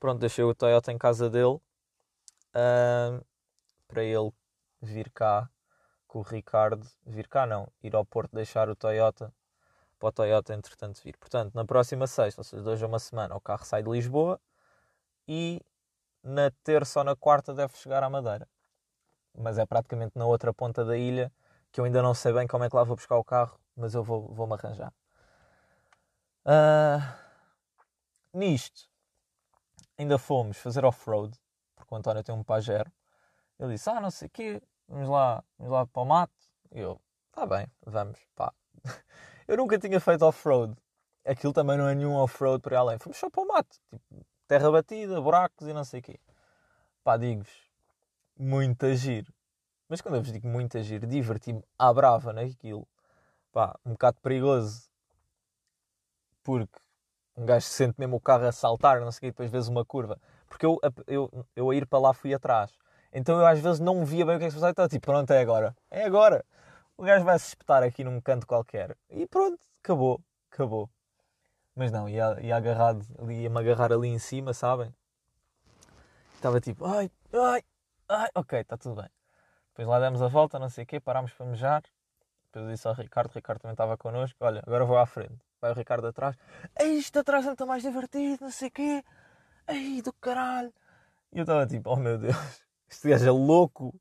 Pronto, 0.00 0.18
deixei 0.18 0.42
o 0.42 0.52
Toyota 0.52 0.90
em 0.90 0.98
casa 0.98 1.30
dele, 1.30 1.60
uh, 2.56 3.24
para 3.86 4.02
ele 4.02 4.32
vir 4.82 5.08
cá 5.10 5.48
com 6.10 6.18
o 6.18 6.22
Ricardo, 6.22 6.84
vir 7.06 7.28
cá 7.28 7.46
não, 7.46 7.68
ir 7.84 7.94
ao 7.94 8.04
Porto 8.04 8.34
deixar 8.34 8.68
o 8.68 8.74
Toyota 8.74 9.32
para 9.96 10.08
o 10.08 10.12
Toyota 10.12 10.52
entretanto 10.52 11.00
vir. 11.04 11.16
Portanto, 11.16 11.54
na 11.54 11.64
próxima 11.64 12.06
sexta, 12.08 12.40
ou 12.40 12.44
seja, 12.44 12.62
dois 12.64 12.82
a 12.82 12.86
uma 12.86 12.98
semana, 12.98 13.36
o 13.36 13.40
carro 13.40 13.64
sai 13.64 13.80
de 13.84 13.88
Lisboa 13.88 14.40
e 15.28 15.60
na 16.20 16.50
terça 16.64 16.98
ou 16.98 17.04
na 17.04 17.14
quarta 17.14 17.54
deve 17.54 17.76
chegar 17.76 18.02
à 18.02 18.10
Madeira. 18.10 18.48
Mas 19.38 19.56
é 19.56 19.64
praticamente 19.64 20.18
na 20.18 20.26
outra 20.26 20.52
ponta 20.52 20.84
da 20.84 20.96
ilha 20.98 21.32
que 21.70 21.80
eu 21.80 21.84
ainda 21.84 22.02
não 22.02 22.12
sei 22.12 22.32
bem 22.32 22.48
como 22.48 22.64
é 22.64 22.68
que 22.68 22.74
lá 22.74 22.82
vou 22.82 22.96
buscar 22.96 23.16
o 23.16 23.24
carro, 23.24 23.56
mas 23.76 23.94
eu 23.94 24.02
vou-me 24.02 24.34
vou 24.34 24.52
arranjar. 24.52 24.92
Uh, 26.44 26.98
nisto, 28.34 28.88
ainda 29.96 30.18
fomos 30.18 30.56
fazer 30.58 30.84
off-road 30.84 31.38
porque 31.76 31.94
o 31.94 31.96
António 31.96 32.24
tem 32.24 32.34
um 32.34 32.42
Pajero. 32.42 32.90
Ele 33.60 33.74
disse: 33.74 33.88
Ah, 33.88 34.00
não 34.00 34.10
sei 34.10 34.26
o 34.26 34.30
quê, 34.30 34.62
vamos 34.90 35.08
lá, 35.08 35.42
vamos 35.56 35.72
lá 35.72 35.86
para 35.86 36.02
o 36.02 36.04
mato. 36.04 36.32
E 36.72 36.80
eu: 36.80 37.00
Tá 37.32 37.46
bem, 37.46 37.66
vamos, 37.86 38.18
pá. 38.34 38.52
eu 39.48 39.56
nunca 39.56 39.78
tinha 39.78 40.00
feito 40.00 40.24
off-road. 40.24 40.76
Aquilo 41.24 41.52
também 41.52 41.78
não 41.78 41.88
é 41.88 41.94
nenhum 41.94 42.14
off-road 42.14 42.60
para 42.62 42.78
além. 42.78 42.98
Fomos 42.98 43.18
só 43.18 43.30
para 43.30 43.42
o 43.42 43.46
mato, 43.46 43.78
tipo, 43.88 44.26
terra 44.48 44.70
batida, 44.70 45.20
buracos 45.20 45.66
e 45.68 45.72
não 45.72 45.84
sei 45.84 46.00
o 46.00 46.02
quê. 46.02 46.20
Pá, 47.04 47.16
digo-vos, 47.16 47.70
muito 48.38 48.84
agir. 48.84 49.26
Mas 49.88 50.00
quando 50.00 50.16
eu 50.16 50.22
vos 50.22 50.32
digo 50.32 50.48
muito 50.48 50.76
agir, 50.76 51.06
diverti-me 51.06 51.62
à 51.78 51.92
brava 51.92 52.32
naquilo. 52.32 52.86
Pá, 53.52 53.78
um 53.84 53.92
bocado 53.92 54.18
perigoso. 54.20 54.88
Porque 56.42 56.78
um 57.36 57.46
gajo 57.46 57.66
sente 57.66 57.98
mesmo 57.98 58.16
o 58.16 58.20
carro 58.20 58.46
a 58.46 58.52
saltar, 58.52 59.00
não 59.00 59.10
sei 59.12 59.18
o 59.18 59.20
quê, 59.20 59.26
depois 59.28 59.50
vês 59.50 59.68
uma 59.68 59.84
curva. 59.84 60.18
Porque 60.46 60.66
eu, 60.66 60.78
eu, 61.06 61.46
eu 61.56 61.70
a 61.70 61.74
ir 61.74 61.86
para 61.86 61.98
lá 61.98 62.12
fui 62.12 62.34
atrás. 62.34 62.72
Então 63.12 63.38
eu 63.38 63.46
às 63.46 63.58
vezes 63.60 63.80
não 63.80 64.04
via 64.04 64.24
bem 64.24 64.36
o 64.36 64.38
que 64.38 64.44
é 64.44 64.48
que 64.48 64.52
se 64.52 64.56
passava. 64.56 64.72
Então, 64.72 64.88
tipo, 64.88 65.06
pronto, 65.06 65.30
é 65.32 65.40
agora. 65.40 65.76
É 65.90 66.04
agora. 66.04 66.44
O 66.96 67.02
gajo 67.02 67.24
vai 67.24 67.38
se 67.38 67.48
espetar 67.48 67.82
aqui 67.82 68.04
num 68.04 68.20
canto 68.20 68.46
qualquer. 68.46 68.96
E 69.08 69.26
pronto, 69.26 69.58
acabou. 69.82 70.20
Acabou. 70.52 70.90
Mas 71.74 71.90
não, 71.90 72.08
ia, 72.08 72.36
ia 72.40 72.56
agarrado, 72.56 73.04
ia-me 73.30 73.58
agarrar 73.58 73.92
ali 73.92 74.08
em 74.08 74.18
cima, 74.18 74.52
sabem? 74.52 74.94
Estava 76.34 76.60
tipo, 76.60 76.84
ai, 76.84 77.10
ai, 77.32 77.62
ai, 78.08 78.28
ok, 78.34 78.60
está 78.60 78.76
tudo 78.76 78.96
bem. 78.96 79.10
Depois 79.68 79.88
lá 79.88 80.00
demos 80.00 80.20
a 80.20 80.28
volta, 80.28 80.58
não 80.58 80.68
sei 80.68 80.84
o 80.84 80.86
quê, 80.86 81.00
parámos 81.00 81.32
para 81.32 81.46
mejar. 81.46 81.82
Depois 82.52 82.72
disse 82.72 82.86
ao 82.88 82.94
Ricardo, 82.94 83.30
o 83.30 83.34
Ricardo 83.34 83.60
também 83.60 83.74
estava 83.74 83.96
connosco, 83.96 84.36
olha, 84.40 84.62
agora 84.66 84.84
vou 84.84 84.98
à 84.98 85.06
frente. 85.06 85.38
Vai 85.60 85.70
o 85.70 85.74
Ricardo 85.74 86.06
atrás, 86.06 86.36
ei, 86.78 86.98
isto 86.98 87.18
atrás 87.18 87.44
é 87.44 87.48
muito 87.48 87.66
mais 87.66 87.82
divertido, 87.82 88.38
não 88.42 88.50
sei 88.50 88.68
o 88.68 88.70
quê. 88.70 89.04
Ei, 89.68 90.02
do 90.02 90.12
caralho. 90.14 90.72
E 91.32 91.38
eu 91.38 91.42
estava 91.42 91.66
tipo, 91.66 91.90
oh 91.90 91.96
meu 91.96 92.18
Deus, 92.18 92.34
este 92.90 93.08
gajo 93.08 93.26
é 93.26 93.30
louco. 93.30 93.94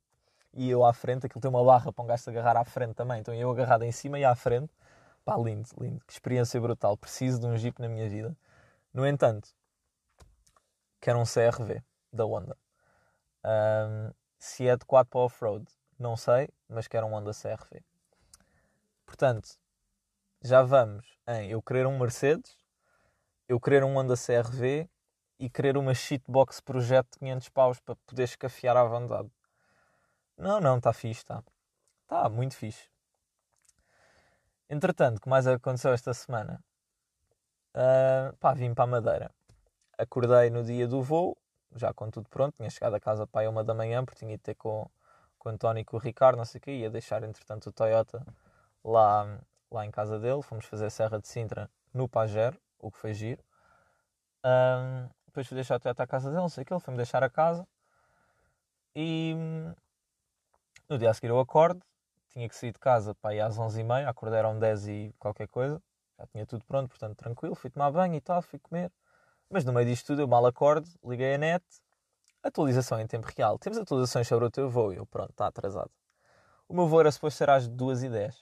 E 0.53 0.69
eu 0.69 0.83
à 0.83 0.91
frente, 0.91 1.25
aquilo 1.25 1.39
tem 1.39 1.49
uma 1.49 1.63
barra 1.63 1.93
para 1.93 2.03
um 2.03 2.07
gajo 2.07 2.29
agarrar 2.29 2.57
à 2.57 2.65
frente 2.65 2.95
também. 2.95 3.19
Então 3.19 3.33
eu 3.33 3.49
agarrado 3.51 3.83
em 3.83 3.91
cima 3.91 4.19
e 4.19 4.25
à 4.25 4.35
frente. 4.35 4.73
Pá, 5.23 5.37
lindo, 5.37 5.69
lindo. 5.79 6.03
Que 6.05 6.13
experiência 6.13 6.59
brutal. 6.59 6.97
Preciso 6.97 7.39
de 7.39 7.45
um 7.45 7.55
Jeep 7.55 7.79
na 7.79 7.87
minha 7.87 8.09
vida. 8.09 8.35
No 8.91 9.05
entanto, 9.05 9.49
quero 10.99 11.19
um 11.19 11.23
CRV 11.23 11.83
da 12.11 12.25
Honda. 12.25 12.57
Um, 13.45 14.11
se 14.37 14.67
é 14.67 14.71
adequado 14.71 15.07
para 15.07 15.19
off-road, 15.19 15.65
não 15.97 16.17
sei, 16.17 16.49
mas 16.67 16.87
quero 16.87 17.05
um 17.05 17.13
Honda 17.13 17.31
CRV. 17.31 17.83
Portanto, 19.05 19.49
já 20.41 20.63
vamos 20.63 21.05
em 21.27 21.51
eu 21.51 21.61
querer 21.61 21.85
um 21.85 21.99
Mercedes, 21.99 22.57
eu 23.47 23.59
querer 23.59 23.83
um 23.83 23.97
Honda 23.97 24.15
CRV 24.15 24.89
e 25.39 25.49
querer 25.49 25.77
uma 25.77 25.93
shitbox 25.93 26.59
projeto 26.59 27.13
de 27.13 27.19
500 27.19 27.49
paus 27.49 27.79
para 27.79 27.95
poder 27.95 28.23
escafiar 28.23 28.75
à 28.75 28.83
vontade. 28.83 29.31
Não, 30.37 30.59
não, 30.59 30.77
está 30.77 30.91
fixe, 30.91 31.21
está. 31.21 31.43
Está 32.03 32.27
muito 32.29 32.55
fixe. 32.55 32.89
Entretanto, 34.69 35.17
o 35.17 35.21
que 35.21 35.29
mais 35.29 35.47
aconteceu 35.47 35.93
esta 35.93 36.13
semana? 36.13 36.63
Uh, 37.73 38.35
pá, 38.37 38.53
vim 38.53 38.73
para 38.73 38.83
a 38.83 38.87
Madeira. 38.87 39.31
Acordei 39.97 40.49
no 40.49 40.63
dia 40.63 40.87
do 40.87 41.01
voo, 41.01 41.37
já 41.75 41.93
com 41.93 42.09
tudo 42.09 42.29
pronto, 42.29 42.55
tinha 42.57 42.69
chegado 42.69 42.95
a 42.95 42.99
casa 42.99 43.25
para 43.27 43.41
aí 43.41 43.47
uma 43.47 43.63
da 43.63 43.73
manhã, 43.73 44.03
porque 44.03 44.19
tinha 44.19 44.37
de 44.37 44.43
ter 44.43 44.55
com, 44.55 44.89
com 45.37 45.49
o 45.49 45.51
António 45.51 45.81
e 45.81 45.85
com 45.85 45.97
o 45.97 45.99
Ricardo, 45.99 46.37
não 46.37 46.45
sei 46.45 46.59
o 46.59 46.61
quê, 46.61 46.71
ia 46.71 46.89
deixar 46.89 47.23
entretanto 47.23 47.67
o 47.67 47.71
Toyota 47.71 48.25
lá, 48.83 49.39
lá 49.71 49.85
em 49.85 49.91
casa 49.91 50.19
dele, 50.19 50.41
fomos 50.41 50.65
fazer 50.65 50.85
a 50.85 50.89
Serra 50.89 51.19
de 51.19 51.27
Sintra 51.27 51.69
no 51.93 52.07
Pajero, 52.07 52.59
o 52.79 52.91
que 52.91 52.97
foi 52.97 53.13
giro. 53.13 53.43
Um, 54.45 55.09
depois 55.29 55.47
fui 55.47 55.55
deixar 55.55 55.75
o 55.75 55.79
Toyota 55.79 56.03
à 56.03 56.07
casa 56.07 56.29
dele, 56.29 56.41
não 56.41 56.49
sei 56.49 56.63
o 56.63 56.65
que, 56.65 56.73
ele 56.73 56.79
foi-me 56.79 56.97
deixar 56.97 57.23
a 57.23 57.29
casa. 57.29 57.67
E 58.95 59.35
no 60.89 60.97
dia 60.97 61.09
a 61.09 61.13
seguir 61.13 61.29
eu 61.29 61.39
acordo, 61.39 61.81
tinha 62.29 62.47
que 62.49 62.55
sair 62.55 62.71
de 62.71 62.79
casa 62.79 63.15
para 63.15 63.35
ir 63.35 63.41
às 63.41 63.57
11h30, 63.57 64.07
acordei 64.07 64.39
eram 64.39 64.57
10 64.59 64.87
e 64.87 65.15
qualquer 65.19 65.47
coisa, 65.47 65.81
já 66.17 66.25
tinha 66.27 66.45
tudo 66.45 66.65
pronto, 66.65 66.89
portanto 66.89 67.15
tranquilo, 67.15 67.55
fui 67.55 67.69
tomar 67.69 67.91
banho 67.91 68.15
e 68.15 68.21
tal, 68.21 68.41
fui 68.41 68.59
comer. 68.59 68.91
Mas 69.49 69.63
no 69.65 69.73
meio 69.73 69.87
disto 69.87 70.07
tudo 70.07 70.21
eu 70.21 70.27
mal 70.27 70.45
acordo, 70.45 70.87
liguei 71.03 71.35
a 71.35 71.37
net, 71.37 71.63
atualização 72.43 72.99
em 72.99 73.07
tempo 73.07 73.27
real. 73.35 73.57
Temos 73.57 73.77
atualizações 73.77 74.27
sobre 74.27 74.45
o 74.45 74.51
teu 74.51 74.69
voo, 74.69 74.93
eu 74.93 75.05
pronto, 75.05 75.31
está 75.31 75.47
atrasado. 75.47 75.91
O 76.67 76.73
meu 76.73 76.87
voo 76.87 76.99
era 76.99 77.11
suposto 77.11 77.37
ser 77.37 77.49
às 77.49 77.67
2h10. 77.67 78.35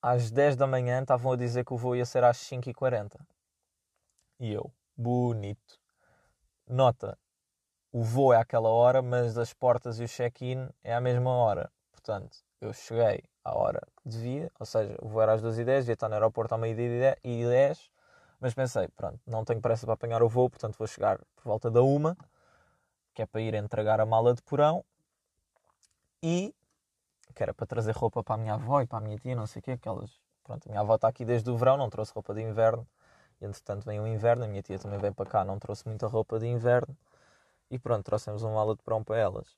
Às 0.00 0.30
10 0.30 0.56
da 0.56 0.66
manhã 0.66 1.00
estavam 1.02 1.32
a 1.32 1.36
dizer 1.36 1.64
que 1.64 1.74
o 1.74 1.76
voo 1.76 1.96
ia 1.96 2.06
ser 2.06 2.24
às 2.24 2.38
5h40. 2.38 3.18
E 4.40 4.52
eu, 4.52 4.72
bonito. 4.96 5.80
Nota, 6.66 7.18
o 7.90 8.02
voo 8.02 8.32
é 8.32 8.36
àquela 8.36 8.68
hora, 8.68 9.02
mas 9.02 9.36
as 9.36 9.52
portas 9.52 9.98
e 9.98 10.04
o 10.04 10.08
check-in 10.08 10.68
é 10.84 10.94
à 10.94 11.00
mesma 11.00 11.30
hora. 11.30 11.72
Portanto, 11.90 12.38
eu 12.60 12.72
cheguei 12.72 13.24
à 13.42 13.56
hora 13.56 13.80
que 13.96 14.08
devia, 14.08 14.50
ou 14.58 14.66
seja, 14.66 14.96
o 15.02 15.08
voo 15.08 15.22
era 15.22 15.32
às 15.32 15.42
2h10, 15.42 15.64
devia 15.80 15.94
estar 15.94 16.08
no 16.08 16.14
aeroporto 16.14 16.54
ao 16.54 16.60
meio-dia 16.60 17.16
e 17.24 17.44
10, 17.44 17.90
mas 18.38 18.54
pensei, 18.54 18.86
pronto, 18.88 19.18
não 19.26 19.44
tenho 19.44 19.60
pressa 19.60 19.86
para 19.86 19.94
apanhar 19.94 20.22
o 20.22 20.28
voo, 20.28 20.48
portanto 20.48 20.76
vou 20.78 20.86
chegar 20.86 21.18
por 21.34 21.44
volta 21.44 21.70
da 21.70 21.82
uma, 21.82 22.16
que 23.14 23.22
é 23.22 23.26
para 23.26 23.40
ir 23.40 23.54
entregar 23.54 24.00
a 24.00 24.06
mala 24.06 24.34
de 24.34 24.42
porão, 24.42 24.84
e 26.22 26.54
que 27.34 27.42
era 27.42 27.54
para 27.54 27.66
trazer 27.66 27.92
roupa 27.92 28.22
para 28.22 28.34
a 28.34 28.38
minha 28.38 28.54
avó 28.54 28.80
e 28.80 28.86
para 28.86 28.98
a 28.98 29.00
minha 29.00 29.18
tia, 29.18 29.34
não 29.34 29.46
sei 29.46 29.60
o 29.60 29.62
quê, 29.62 29.72
aquelas... 29.72 30.10
Pronto, 30.42 30.66
a 30.66 30.70
minha 30.70 30.80
avó 30.80 30.94
está 30.94 31.08
aqui 31.08 31.24
desde 31.24 31.50
o 31.50 31.56
verão, 31.56 31.76
não 31.76 31.90
trouxe 31.90 32.12
roupa 32.12 32.34
de 32.34 32.40
inverno, 32.40 32.86
entretanto 33.40 33.84
vem 33.84 34.00
o 34.00 34.06
inverno, 34.06 34.44
a 34.44 34.48
minha 34.48 34.62
tia 34.62 34.78
também 34.78 34.98
vem 34.98 35.12
para 35.12 35.28
cá, 35.28 35.44
não 35.44 35.58
trouxe 35.58 35.86
muita 35.86 36.06
roupa 36.06 36.38
de 36.38 36.46
inverno, 36.46 36.96
e 37.70 37.78
pronto, 37.78 38.04
trouxemos 38.04 38.42
uma 38.42 38.54
mala 38.54 38.74
de 38.74 38.82
porão 38.82 39.04
para 39.04 39.18
elas. 39.18 39.56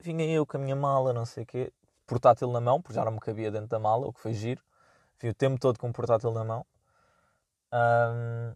Vinha 0.00 0.24
eu 0.26 0.46
com 0.46 0.56
a 0.56 0.60
minha 0.60 0.76
mala, 0.76 1.12
não 1.12 1.26
sei 1.26 1.42
o 1.42 1.46
quê, 1.46 1.72
portátil 2.06 2.50
na 2.50 2.60
mão, 2.60 2.80
porque 2.80 2.94
já 2.94 3.04
não 3.04 3.12
me 3.12 3.20
cabia 3.20 3.50
dentro 3.50 3.68
da 3.68 3.78
mala, 3.78 4.06
o 4.06 4.12
que 4.12 4.20
foi 4.20 4.32
giro. 4.32 4.62
Vim 5.20 5.28
o 5.28 5.34
tempo 5.34 5.58
todo 5.60 5.78
com 5.78 5.88
o 5.88 5.92
portátil 5.92 6.30
na 6.32 6.44
mão. 6.44 6.64
Um, 7.72 8.54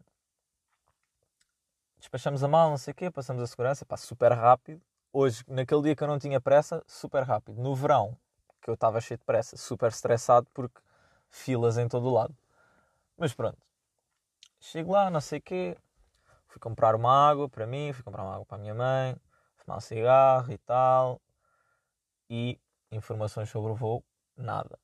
despachamos 1.99 2.43
a 2.45 2.49
mala, 2.49 2.71
não 2.71 2.79
sei 2.79 2.93
o 2.93 2.95
quê, 2.95 3.11
passamos 3.11 3.43
a 3.43 3.47
segurança, 3.47 3.85
pá, 3.85 3.97
super 3.97 4.33
rápido. 4.33 4.81
Hoje, 5.13 5.45
naquele 5.49 5.83
dia 5.83 5.97
que 5.97 6.03
eu 6.03 6.09
não 6.09 6.19
tinha 6.19 6.41
pressa, 6.41 6.83
super 6.87 7.25
rápido. 7.25 7.61
No 7.61 7.75
verão, 7.75 8.17
que 8.63 8.71
eu 8.71 8.75
estava 8.75 9.01
cheio 9.01 9.19
de 9.19 9.25
pressa, 9.25 9.57
super 9.57 9.89
estressado 9.89 10.47
porque 10.55 10.81
filas 11.29 11.77
em 11.77 11.89
todo 11.89 12.07
o 12.09 12.13
lado. 12.13 12.35
Mas 13.19 13.35
pronto. 13.35 13.59
Chego 14.63 14.93
lá, 14.93 15.11
não 15.11 15.21
sei 15.21 15.39
o 15.41 15.43
quê, 15.43 15.77
Fui 16.53 16.61
comprar 16.61 16.95
uma 16.95 17.11
água 17.11 17.49
para 17.49 17.67
mim, 17.67 17.95
fui 17.95 18.05
comprar 18.05 18.25
uma 18.25 18.35
água 18.35 18.45
para 18.45 18.59
a 18.59 18.61
minha 18.61 18.75
mãe, 18.75 19.17
fumar 19.57 19.79
um 19.79 19.81
cigarro 19.81 20.53
e 20.53 20.59
tal. 20.59 21.19
E 22.29 22.61
informações 22.91 23.49
sobre 23.49 23.73
o 23.73 23.75
voo, 23.75 24.05
nada. 24.37 24.79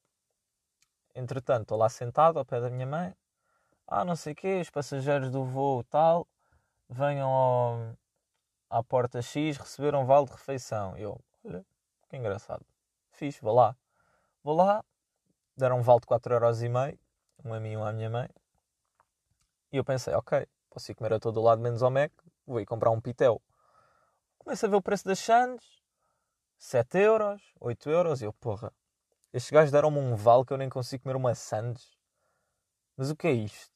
Entretanto, 1.14 1.62
estou 1.62 1.76
lá 1.76 1.90
sentado 1.90 2.38
ao 2.38 2.44
pé 2.46 2.58
da 2.58 2.70
minha 2.70 2.86
mãe. 2.86 3.14
Ah, 3.86 4.02
não 4.02 4.16
sei 4.16 4.32
o 4.32 4.36
quê, 4.36 4.60
os 4.62 4.70
passageiros 4.70 5.30
do 5.30 5.44
voo 5.44 5.84
tal 5.84 6.26
venham 6.88 7.28
ao, 7.28 7.98
à 8.70 8.82
porta 8.82 9.20
X 9.20 9.58
receber 9.58 9.94
um 9.94 10.06
vale 10.06 10.24
de 10.24 10.32
refeição. 10.32 10.96
Eu, 10.96 11.20
olha, 11.44 11.66
que 12.08 12.16
engraçado. 12.16 12.64
Fiz, 13.10 13.38
vou 13.40 13.54
lá. 13.54 13.76
Vou 14.42 14.56
lá, 14.56 14.82
deram 15.54 15.80
um 15.80 15.82
vale 15.82 16.00
de 16.00 16.06
4,5€, 16.06 16.98
um 17.44 17.52
a 17.52 17.60
mim 17.60 17.72
e 17.72 17.76
um 17.76 17.84
à 17.84 17.92
minha 17.92 18.08
mãe. 18.08 18.30
E 19.72 19.76
eu 19.76 19.84
pensei, 19.84 20.14
ok, 20.14 20.46
Posso 20.70 20.92
ir 20.92 20.94
comer 20.94 21.14
a 21.14 21.18
todo 21.18 21.40
lado 21.40 21.60
menos 21.60 21.82
ao 21.82 21.90
Mac. 21.90 22.12
Vou 22.46 22.60
ir 22.60 22.66
comprar 22.66 22.90
um 22.90 23.00
pitel. 23.00 23.42
Começo 24.38 24.66
a 24.66 24.68
ver 24.68 24.76
o 24.76 24.82
preço 24.82 25.04
das 25.04 25.18
Sandes. 25.18 25.82
7 26.58 26.98
euros, 26.98 27.42
8 27.60 27.90
euros. 27.90 28.20
E 28.20 28.24
eu, 28.24 28.32
porra, 28.32 28.72
estes 29.32 29.50
gajos 29.50 29.72
deram-me 29.72 29.98
um 29.98 30.14
vale 30.14 30.44
que 30.44 30.52
eu 30.52 30.56
nem 30.56 30.68
consigo 30.68 31.02
comer 31.02 31.16
uma 31.16 31.34
Sandes. 31.34 31.98
Mas 32.96 33.10
o 33.10 33.16
que 33.16 33.26
é 33.26 33.32
isto? 33.32 33.72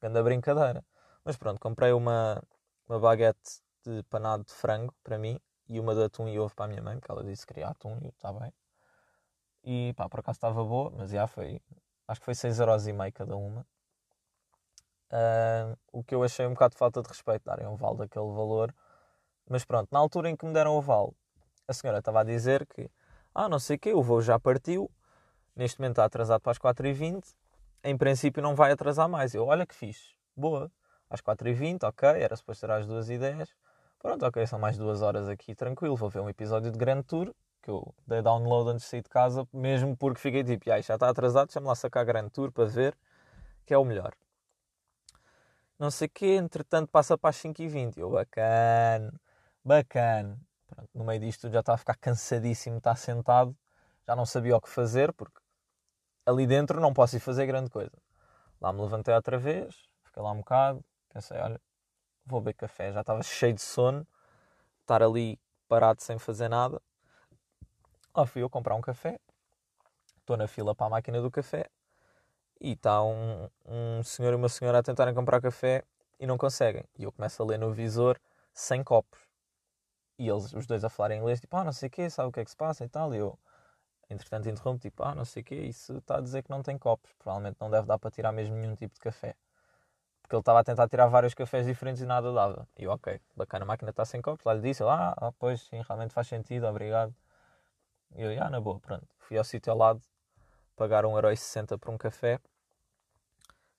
Ganda 0.00 0.22
brincadeira. 0.22 0.84
Mas 1.24 1.36
pronto, 1.36 1.60
comprei 1.60 1.92
uma, 1.92 2.42
uma 2.88 3.00
baguete 3.00 3.60
de 3.84 4.02
panado 4.04 4.44
de 4.44 4.52
frango 4.52 4.94
para 5.02 5.18
mim 5.18 5.40
e 5.68 5.80
uma 5.80 5.94
de 5.94 6.04
atum 6.04 6.28
e 6.28 6.38
ovo 6.38 6.54
para 6.54 6.66
a 6.66 6.68
minha 6.68 6.82
mãe, 6.82 6.98
porque 6.98 7.10
ela 7.10 7.24
disse 7.24 7.46
que 7.46 7.54
queria 7.54 7.68
atum 7.68 7.98
e 8.02 8.08
está 8.08 8.32
bem. 8.32 8.52
E 9.64 9.92
pá, 9.94 10.08
por 10.08 10.20
acaso 10.20 10.36
estava 10.36 10.64
boa, 10.64 10.90
mas 10.90 11.10
já 11.10 11.26
foi. 11.26 11.60
Acho 12.06 12.20
que 12.20 12.24
foi 12.26 12.34
6,5€ 12.34 13.12
cada 13.12 13.36
uma. 13.36 13.66
Uh, 15.12 15.76
o 15.92 16.02
que 16.02 16.14
eu 16.14 16.24
achei 16.24 16.46
um 16.46 16.54
bocado 16.54 16.72
de 16.72 16.78
falta 16.78 17.02
de 17.02 17.08
respeito, 17.08 17.42
darem 17.44 17.66
um 17.66 17.76
vale 17.76 17.98
daquele 17.98 18.32
valor. 18.32 18.74
Mas 19.48 19.62
pronto, 19.62 19.88
na 19.92 19.98
altura 19.98 20.30
em 20.30 20.36
que 20.36 20.46
me 20.46 20.54
deram 20.54 20.74
o 20.74 20.80
vale, 20.80 21.12
a 21.68 21.72
senhora 21.74 21.98
estava 21.98 22.20
a 22.20 22.24
dizer 22.24 22.66
que, 22.66 22.90
ah, 23.34 23.46
não 23.46 23.58
sei 23.58 23.76
o 23.76 23.78
quê, 23.78 23.92
o 23.92 24.02
voo 24.02 24.22
já 24.22 24.40
partiu, 24.40 24.90
neste 25.54 25.78
momento 25.78 25.92
está 25.92 26.06
atrasado 26.06 26.40
para 26.40 26.52
as 26.52 26.58
4h20, 26.58 27.34
em 27.84 27.96
princípio 27.96 28.42
não 28.42 28.54
vai 28.54 28.72
atrasar 28.72 29.06
mais. 29.06 29.34
Eu, 29.34 29.44
olha 29.46 29.66
que 29.66 29.74
fixe, 29.74 30.14
boa, 30.34 30.72
às 31.10 31.20
4h20, 31.20 31.82
ok, 31.84 32.08
era 32.08 32.34
suposto 32.34 32.60
ser 32.60 32.70
às 32.70 32.86
2h10, 32.86 33.48
pronto, 33.98 34.24
ok, 34.24 34.46
são 34.46 34.58
mais 34.58 34.78
duas 34.78 35.02
horas 35.02 35.28
aqui, 35.28 35.54
tranquilo, 35.54 35.94
vou 35.94 36.08
ver 36.08 36.20
um 36.20 36.28
episódio 36.30 36.70
de 36.70 36.78
Grand 36.78 37.02
Tour, 37.02 37.34
que 37.62 37.70
eu 37.70 37.94
dei 38.06 38.22
download 38.22 38.70
antes 38.70 38.84
de 38.84 38.90
sair 38.90 39.02
de 39.02 39.10
casa, 39.10 39.46
mesmo 39.52 39.94
porque 39.94 40.20
fiquei 40.20 40.42
tipo, 40.42 40.64
já 40.64 40.78
está 40.78 41.08
atrasado, 41.08 41.48
deixa-me 41.48 41.66
lá 41.66 41.74
sacar 41.74 42.06
Grand 42.06 42.30
Tour 42.30 42.50
para 42.50 42.64
ver, 42.64 42.96
que 43.66 43.74
é 43.74 43.78
o 43.78 43.84
melhor 43.84 44.14
não 45.82 45.90
sei 45.90 46.06
o 46.06 46.10
quê, 46.10 46.36
entretanto 46.36 46.88
passa 46.92 47.18
para 47.18 47.30
as 47.30 47.36
5h20. 47.38 47.98
Eu, 47.98 48.08
bacana, 48.08 49.12
bacana. 49.64 50.38
Pronto, 50.68 50.88
no 50.94 51.04
meio 51.04 51.18
disto 51.18 51.50
já 51.50 51.58
estava 51.58 51.74
a 51.74 51.78
ficar 51.78 51.96
cansadíssimo, 51.96 52.78
está 52.78 52.94
sentado, 52.94 53.56
já 54.06 54.14
não 54.14 54.24
sabia 54.24 54.56
o 54.56 54.60
que 54.60 54.68
fazer, 54.68 55.12
porque 55.12 55.40
ali 56.24 56.46
dentro 56.46 56.80
não 56.80 56.94
posso 56.94 57.16
ir 57.16 57.20
fazer 57.20 57.46
grande 57.46 57.68
coisa. 57.68 57.90
Lá 58.60 58.72
me 58.72 58.80
levantei 58.80 59.12
outra 59.12 59.36
vez, 59.38 59.74
fiquei 60.04 60.22
lá 60.22 60.30
um 60.30 60.36
bocado, 60.36 60.84
pensei, 61.12 61.36
olha, 61.38 61.60
vou 62.24 62.40
beber 62.40 62.54
café. 62.54 62.92
Já 62.92 63.00
estava 63.00 63.20
cheio 63.24 63.54
de 63.54 63.60
sono, 63.60 64.06
estar 64.82 65.02
ali 65.02 65.36
parado 65.66 66.00
sem 66.00 66.16
fazer 66.16 66.48
nada. 66.48 66.80
Lá 68.16 68.24
fui 68.24 68.40
eu 68.40 68.48
comprar 68.48 68.76
um 68.76 68.80
café, 68.80 69.18
estou 70.20 70.36
na 70.36 70.46
fila 70.46 70.76
para 70.76 70.86
a 70.86 70.90
máquina 70.90 71.20
do 71.20 71.30
café, 71.30 71.68
e 72.62 72.72
está 72.72 73.02
um, 73.02 73.48
um 73.66 74.02
senhor 74.04 74.32
e 74.32 74.36
uma 74.36 74.48
senhora 74.48 74.78
a 74.78 74.82
tentarem 74.82 75.12
comprar 75.12 75.40
café 75.40 75.84
e 76.18 76.26
não 76.26 76.38
conseguem. 76.38 76.84
E 76.96 77.02
eu 77.02 77.10
começo 77.10 77.42
a 77.42 77.46
ler 77.46 77.58
no 77.58 77.72
visor 77.72 78.18
100 78.54 78.84
copos. 78.84 79.18
E 80.16 80.28
eles, 80.28 80.52
os 80.52 80.66
dois 80.66 80.84
a 80.84 80.88
falarem 80.88 81.18
inglês, 81.18 81.40
tipo, 81.40 81.56
ah, 81.56 81.64
não 81.64 81.72
sei 81.72 81.88
o 81.88 81.90
quê, 81.90 82.08
sabe 82.08 82.28
o 82.28 82.32
que 82.32 82.38
é 82.38 82.44
que 82.44 82.50
se 82.50 82.56
passa 82.56 82.84
e 82.84 82.88
tal. 82.88 83.12
E 83.12 83.18
eu, 83.18 83.36
entretanto, 84.08 84.48
interrompo, 84.48 84.80
tipo, 84.80 85.02
ah, 85.02 85.14
não 85.14 85.24
sei 85.24 85.42
o 85.42 85.44
quê, 85.44 85.56
isso 85.56 85.98
está 85.98 86.18
a 86.18 86.20
dizer 86.20 86.44
que 86.44 86.50
não 86.50 86.62
tem 86.62 86.78
copos. 86.78 87.12
Provavelmente 87.18 87.56
não 87.60 87.68
deve 87.68 87.86
dar 87.88 87.98
para 87.98 88.10
tirar 88.12 88.30
mesmo 88.30 88.54
nenhum 88.54 88.76
tipo 88.76 88.94
de 88.94 89.00
café. 89.00 89.34
Porque 90.22 90.36
ele 90.36 90.40
estava 90.40 90.60
a 90.60 90.64
tentar 90.64 90.88
tirar 90.88 91.08
vários 91.08 91.34
cafés 91.34 91.66
diferentes 91.66 92.00
e 92.00 92.06
nada 92.06 92.32
dava. 92.32 92.68
E 92.78 92.84
eu, 92.84 92.92
ok, 92.92 93.20
bacana, 93.34 93.64
a 93.64 93.66
máquina 93.66 93.90
está 93.90 94.04
sem 94.04 94.22
copos. 94.22 94.44
Lá 94.44 94.54
lhe 94.54 94.60
disse, 94.60 94.84
ah, 94.84 95.14
ah, 95.16 95.32
pois, 95.32 95.62
sim, 95.62 95.82
realmente 95.82 96.14
faz 96.14 96.28
sentido, 96.28 96.66
obrigado. 96.68 97.12
E 98.14 98.22
eu, 98.22 98.42
ah, 98.42 98.50
na 98.50 98.60
boa, 98.60 98.78
pronto. 98.78 99.08
Fui 99.18 99.36
ao 99.36 99.44
sítio 99.44 99.72
ao 99.72 99.78
lado, 99.78 100.00
pagar 100.76 101.04
1,60€ 101.04 101.78
por 101.78 101.90
um 101.90 101.98
café 101.98 102.38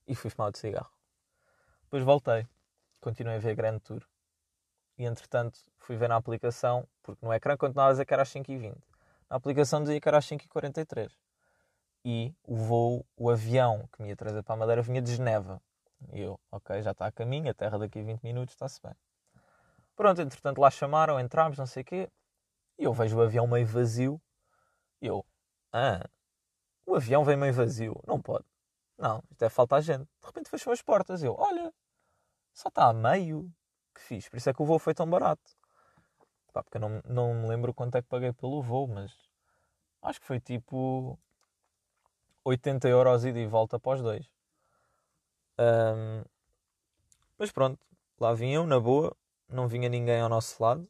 e 0.07 0.15
fui 0.15 0.29
fumar 0.29 0.51
de 0.51 0.57
cigarro. 0.57 0.91
Depois 1.83 2.03
voltei, 2.03 2.47
continuei 2.99 3.37
a 3.37 3.39
ver 3.39 3.55
Grand 3.55 3.79
Tour. 3.79 4.03
E 4.97 5.05
entretanto 5.05 5.59
fui 5.77 5.95
ver 5.95 6.09
na 6.09 6.15
aplicação, 6.15 6.87
porque 7.01 7.25
no 7.25 7.33
ecrã 7.33 7.57
continuava 7.57 7.89
a 7.89 7.93
dizer 7.93 8.05
que 8.05 8.13
era 8.13 8.23
às 8.23 8.29
5h20. 8.29 8.75
Na 9.29 9.37
aplicação 9.37 9.81
dizia 9.81 9.99
que 9.99 10.07
era 10.07 10.17
às 10.17 10.25
5h43. 10.25 11.11
E 12.05 12.33
o 12.43 12.55
voo, 12.55 13.05
o 13.15 13.29
avião 13.29 13.87
que 13.93 14.01
me 14.01 14.09
ia 14.09 14.15
trazer 14.15 14.43
para 14.43 14.55
a 14.55 14.57
Madeira 14.57 14.81
vinha 14.81 15.01
de 15.01 15.15
Geneva. 15.15 15.61
E 16.11 16.21
eu, 16.21 16.39
ok, 16.51 16.81
já 16.81 16.91
está 16.91 17.07
a 17.07 17.11
caminho, 17.11 17.49
a 17.49 17.53
terra 17.53 17.77
daqui 17.77 17.99
a 17.99 18.03
20 18.03 18.21
minutos, 18.23 18.53
está-se 18.53 18.81
bem. 18.81 18.93
Pronto, 19.95 20.21
entretanto 20.21 20.59
lá 20.59 20.69
chamaram, 20.69 21.19
entramos, 21.19 21.57
não 21.57 21.65
sei 21.65 21.81
o 21.81 21.85
quê. 21.85 22.09
E 22.77 22.83
eu 22.83 22.93
vejo 22.93 23.17
o 23.17 23.21
avião 23.21 23.47
meio 23.47 23.65
vazio. 23.65 24.21
E 25.01 25.07
eu, 25.07 25.25
ah, 25.71 26.07
o 26.85 26.95
avião 26.95 27.23
vem 27.23 27.37
meio 27.37 27.53
vazio. 27.53 27.99
Não 28.05 28.21
pode. 28.21 28.45
Não, 28.97 29.19
isto 29.29 29.39
deve 29.39 29.53
faltar 29.53 29.81
gente. 29.81 30.05
De 30.05 30.25
repente 30.25 30.49
fecham 30.49 30.71
as 30.71 30.81
portas. 30.81 31.23
Eu, 31.23 31.35
olha, 31.37 31.73
só 32.53 32.69
está 32.69 32.87
a 32.89 32.93
meio. 32.93 33.51
Que 33.93 34.01
fiz. 34.01 34.29
Por 34.29 34.37
isso 34.37 34.49
é 34.49 34.53
que 34.53 34.61
o 34.61 34.65
voo 34.65 34.79
foi 34.79 34.93
tão 34.93 35.09
barato. 35.09 35.51
Pá, 36.53 36.63
porque 36.63 36.77
eu 36.77 36.81
não, 36.81 37.01
não 37.05 37.33
me 37.33 37.47
lembro 37.47 37.73
quanto 37.73 37.97
é 37.97 38.01
que 38.01 38.07
paguei 38.07 38.31
pelo 38.31 38.61
voo, 38.61 38.87
mas 38.87 39.11
acho 40.03 40.19
que 40.19 40.25
foi 40.27 40.39
tipo 40.39 41.17
80 42.43 42.87
euros 42.87 43.25
ida 43.25 43.39
e 43.39 43.47
volta 43.47 43.79
os 43.83 44.01
dois. 44.01 44.29
Um, 45.57 46.23
mas 47.37 47.51
pronto, 47.51 47.79
lá 48.19 48.33
vinham, 48.33 48.67
na 48.67 48.79
boa, 48.79 49.15
não 49.49 49.67
vinha 49.67 49.89
ninguém 49.89 50.21
ao 50.21 50.29
nosso 50.29 50.61
lado. 50.61 50.87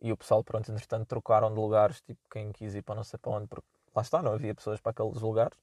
E 0.00 0.12
o 0.12 0.16
pessoal, 0.16 0.42
pronto, 0.44 0.70
entretanto 0.70 1.06
trocaram 1.06 1.48
de 1.50 1.56
lugares, 1.56 2.00
tipo, 2.00 2.20
quem 2.30 2.52
quis 2.52 2.74
ir 2.74 2.82
para 2.82 2.94
não 2.94 3.04
sei 3.04 3.18
para 3.18 3.32
onde, 3.32 3.46
porque 3.46 3.66
lá 3.94 4.02
está, 4.02 4.22
não 4.22 4.32
havia 4.32 4.54
pessoas 4.54 4.80
para 4.80 4.90
aqueles 4.92 5.20
lugares. 5.20 5.58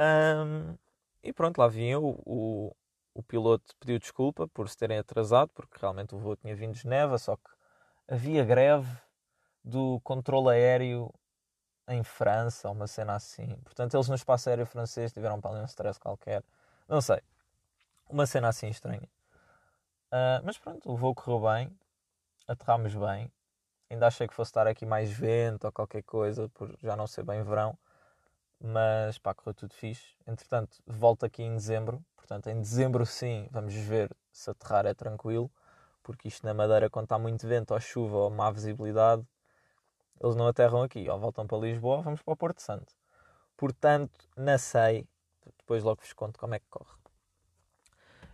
Um, 0.00 0.76
e 1.22 1.32
pronto, 1.32 1.58
lá 1.58 1.68
vinha 1.68 1.98
o, 1.98 2.74
o, 3.14 3.22
piloto 3.22 3.74
pediu 3.80 3.98
desculpa 3.98 4.46
por 4.48 4.68
se 4.68 4.76
terem 4.76 4.98
atrasado, 4.98 5.50
porque 5.52 5.76
realmente 5.80 6.14
o 6.14 6.18
voo 6.18 6.36
tinha 6.36 6.54
vindo 6.54 6.72
de 6.72 6.80
Geneva, 6.80 7.18
só 7.18 7.36
que 7.36 7.50
havia 8.06 8.44
greve 8.44 8.88
do 9.62 10.00
controle 10.00 10.50
aéreo 10.50 11.12
em 11.88 12.02
França, 12.04 12.70
uma 12.70 12.86
cena 12.86 13.14
assim. 13.14 13.56
Portanto, 13.64 13.94
eles 13.94 14.08
no 14.08 14.14
espaço 14.14 14.48
aéreo 14.48 14.66
francês 14.66 15.12
tiveram 15.12 15.40
para 15.40 15.50
ali 15.52 15.60
um 15.60 15.64
stress 15.64 15.98
qualquer. 15.98 16.42
Não 16.88 17.00
sei. 17.00 17.20
Uma 18.08 18.26
cena 18.26 18.48
assim 18.48 18.68
estranha. 18.68 19.08
Uh, 20.12 20.40
mas 20.44 20.56
pronto, 20.58 20.90
o 20.90 20.96
voo 20.96 21.14
correu 21.14 21.40
bem. 21.40 21.78
Aterramos 22.46 22.94
bem. 22.94 23.30
Ainda 23.90 24.06
achei 24.06 24.28
que 24.28 24.34
fosse 24.34 24.50
estar 24.50 24.66
aqui 24.66 24.86
mais 24.86 25.10
vento 25.10 25.64
ou 25.64 25.72
qualquer 25.72 26.02
coisa, 26.02 26.48
por 26.50 26.74
já 26.82 26.94
não 26.94 27.06
ser 27.06 27.24
bem 27.24 27.42
verão. 27.42 27.76
Mas 28.60 29.18
pá, 29.18 29.34
correu 29.34 29.54
tudo 29.54 29.74
fixe. 29.74 30.14
Entretanto, 30.26 30.78
volto 30.86 31.24
aqui 31.24 31.42
em 31.42 31.54
dezembro. 31.54 32.04
Portanto, 32.16 32.48
em 32.48 32.60
dezembro 32.60 33.06
sim, 33.06 33.48
vamos 33.50 33.74
ver 33.74 34.14
se 34.32 34.50
aterrar 34.50 34.86
é 34.86 34.94
tranquilo. 34.94 35.50
Porque 36.02 36.28
isto 36.28 36.44
na 36.46 36.54
Madeira, 36.54 36.90
quando 36.90 37.04
está 37.04 37.18
muito 37.18 37.46
vento 37.46 37.72
ou 37.72 37.80
chuva 37.80 38.16
ou 38.16 38.30
má 38.30 38.50
visibilidade, 38.50 39.26
eles 40.20 40.34
não 40.36 40.46
aterram 40.46 40.82
aqui. 40.82 41.08
Ou 41.08 41.18
voltam 41.18 41.46
para 41.46 41.58
Lisboa 41.58 41.98
ou 41.98 42.02
vamos 42.02 42.22
para 42.22 42.32
o 42.32 42.36
Porto 42.36 42.60
Santo. 42.60 42.94
Portanto, 43.56 44.28
não 44.36 44.58
sei. 44.58 45.06
Depois 45.58 45.82
logo 45.82 46.00
vos 46.00 46.12
conto 46.12 46.38
como 46.38 46.54
é 46.54 46.58
que 46.58 46.66
corre. 46.68 46.98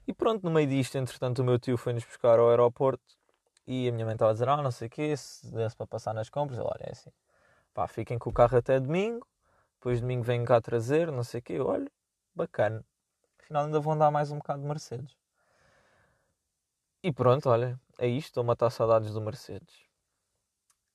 E 0.06 0.12
pronto, 0.12 0.42
no 0.42 0.50
meio 0.50 0.68
disto, 0.68 0.98
entretanto, 0.98 1.38
o 1.40 1.44
meu 1.44 1.58
tio 1.58 1.78
foi-nos 1.78 2.04
buscar 2.04 2.38
ao 2.38 2.50
aeroporto 2.50 3.02
e 3.66 3.88
a 3.88 3.92
minha 3.92 4.04
mãe 4.04 4.14
estava 4.14 4.30
a 4.30 4.34
dizer, 4.34 4.48
ah, 4.48 4.62
não 4.62 4.70
sei 4.70 4.88
o 4.88 4.90
quê, 4.90 5.16
se 5.16 5.50
desse 5.50 5.74
para 5.74 5.86
passar 5.86 6.12
nas 6.12 6.28
compras. 6.28 6.58
Ele, 6.58 6.68
olha, 6.68 6.84
é 6.88 6.92
assim, 6.92 7.10
pá, 7.72 7.88
fiquem 7.88 8.18
com 8.18 8.28
o 8.28 8.32
carro 8.32 8.58
até 8.58 8.78
domingo, 8.78 9.26
depois 9.84 10.00
domingo 10.00 10.22
venho 10.22 10.46
cá 10.46 10.62
trazer, 10.62 11.12
não 11.12 11.22
sei 11.22 11.40
o 11.40 11.42
quê. 11.42 11.60
Olha, 11.60 11.92
bacana. 12.34 12.82
Afinal 13.38 13.66
ainda 13.66 13.78
vou 13.78 13.92
andar 13.92 14.10
mais 14.10 14.30
um 14.30 14.38
bocado 14.38 14.62
de 14.62 14.66
Mercedes. 14.66 15.14
E 17.02 17.12
pronto, 17.12 17.50
olha, 17.50 17.78
é 17.98 18.08
isto, 18.08 18.28
estou 18.28 18.40
a 18.40 18.44
matar 18.44 18.70
saudades 18.70 19.12
do 19.12 19.20
Mercedes. 19.20 19.84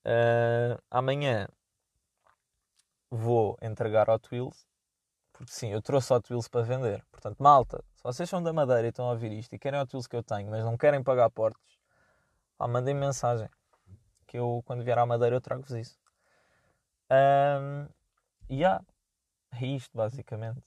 Uh, 0.04 0.82
amanhã 0.90 1.46
vou 3.08 3.56
entregar 3.62 4.10
Hot 4.10 4.28
Wheels, 4.32 4.66
porque 5.32 5.52
sim, 5.52 5.68
eu 5.70 5.80
trouxe 5.80 6.12
Hot 6.12 6.28
Wheels 6.28 6.48
para 6.48 6.62
vender. 6.62 7.04
Portanto, 7.12 7.38
malta, 7.38 7.84
se 7.94 8.02
vocês 8.02 8.28
são 8.28 8.42
da 8.42 8.52
Madeira 8.52 8.88
e 8.88 8.90
estão 8.90 9.06
a 9.06 9.12
ouvir 9.12 9.30
isto 9.30 9.54
e 9.54 9.58
querem 9.58 9.78
Hot 9.78 9.94
Wheels 9.94 10.08
que 10.08 10.16
eu 10.16 10.22
tenho, 10.24 10.50
mas 10.50 10.64
não 10.64 10.76
querem 10.76 11.00
pagar 11.00 11.30
portos, 11.30 11.78
ah, 12.58 12.66
mandem 12.66 12.92
-me 12.92 13.02
mensagem. 13.02 13.48
Que 14.26 14.36
eu, 14.36 14.64
quando 14.66 14.82
vier 14.82 14.98
à 14.98 15.06
Madeira, 15.06 15.36
eu 15.36 15.40
trago-vos 15.40 15.70
isso. 15.70 15.96
Um, 17.08 17.99
e 18.50 18.56
yeah, 18.56 18.84
é 19.52 19.64
isto, 19.64 19.96
basicamente. 19.96 20.60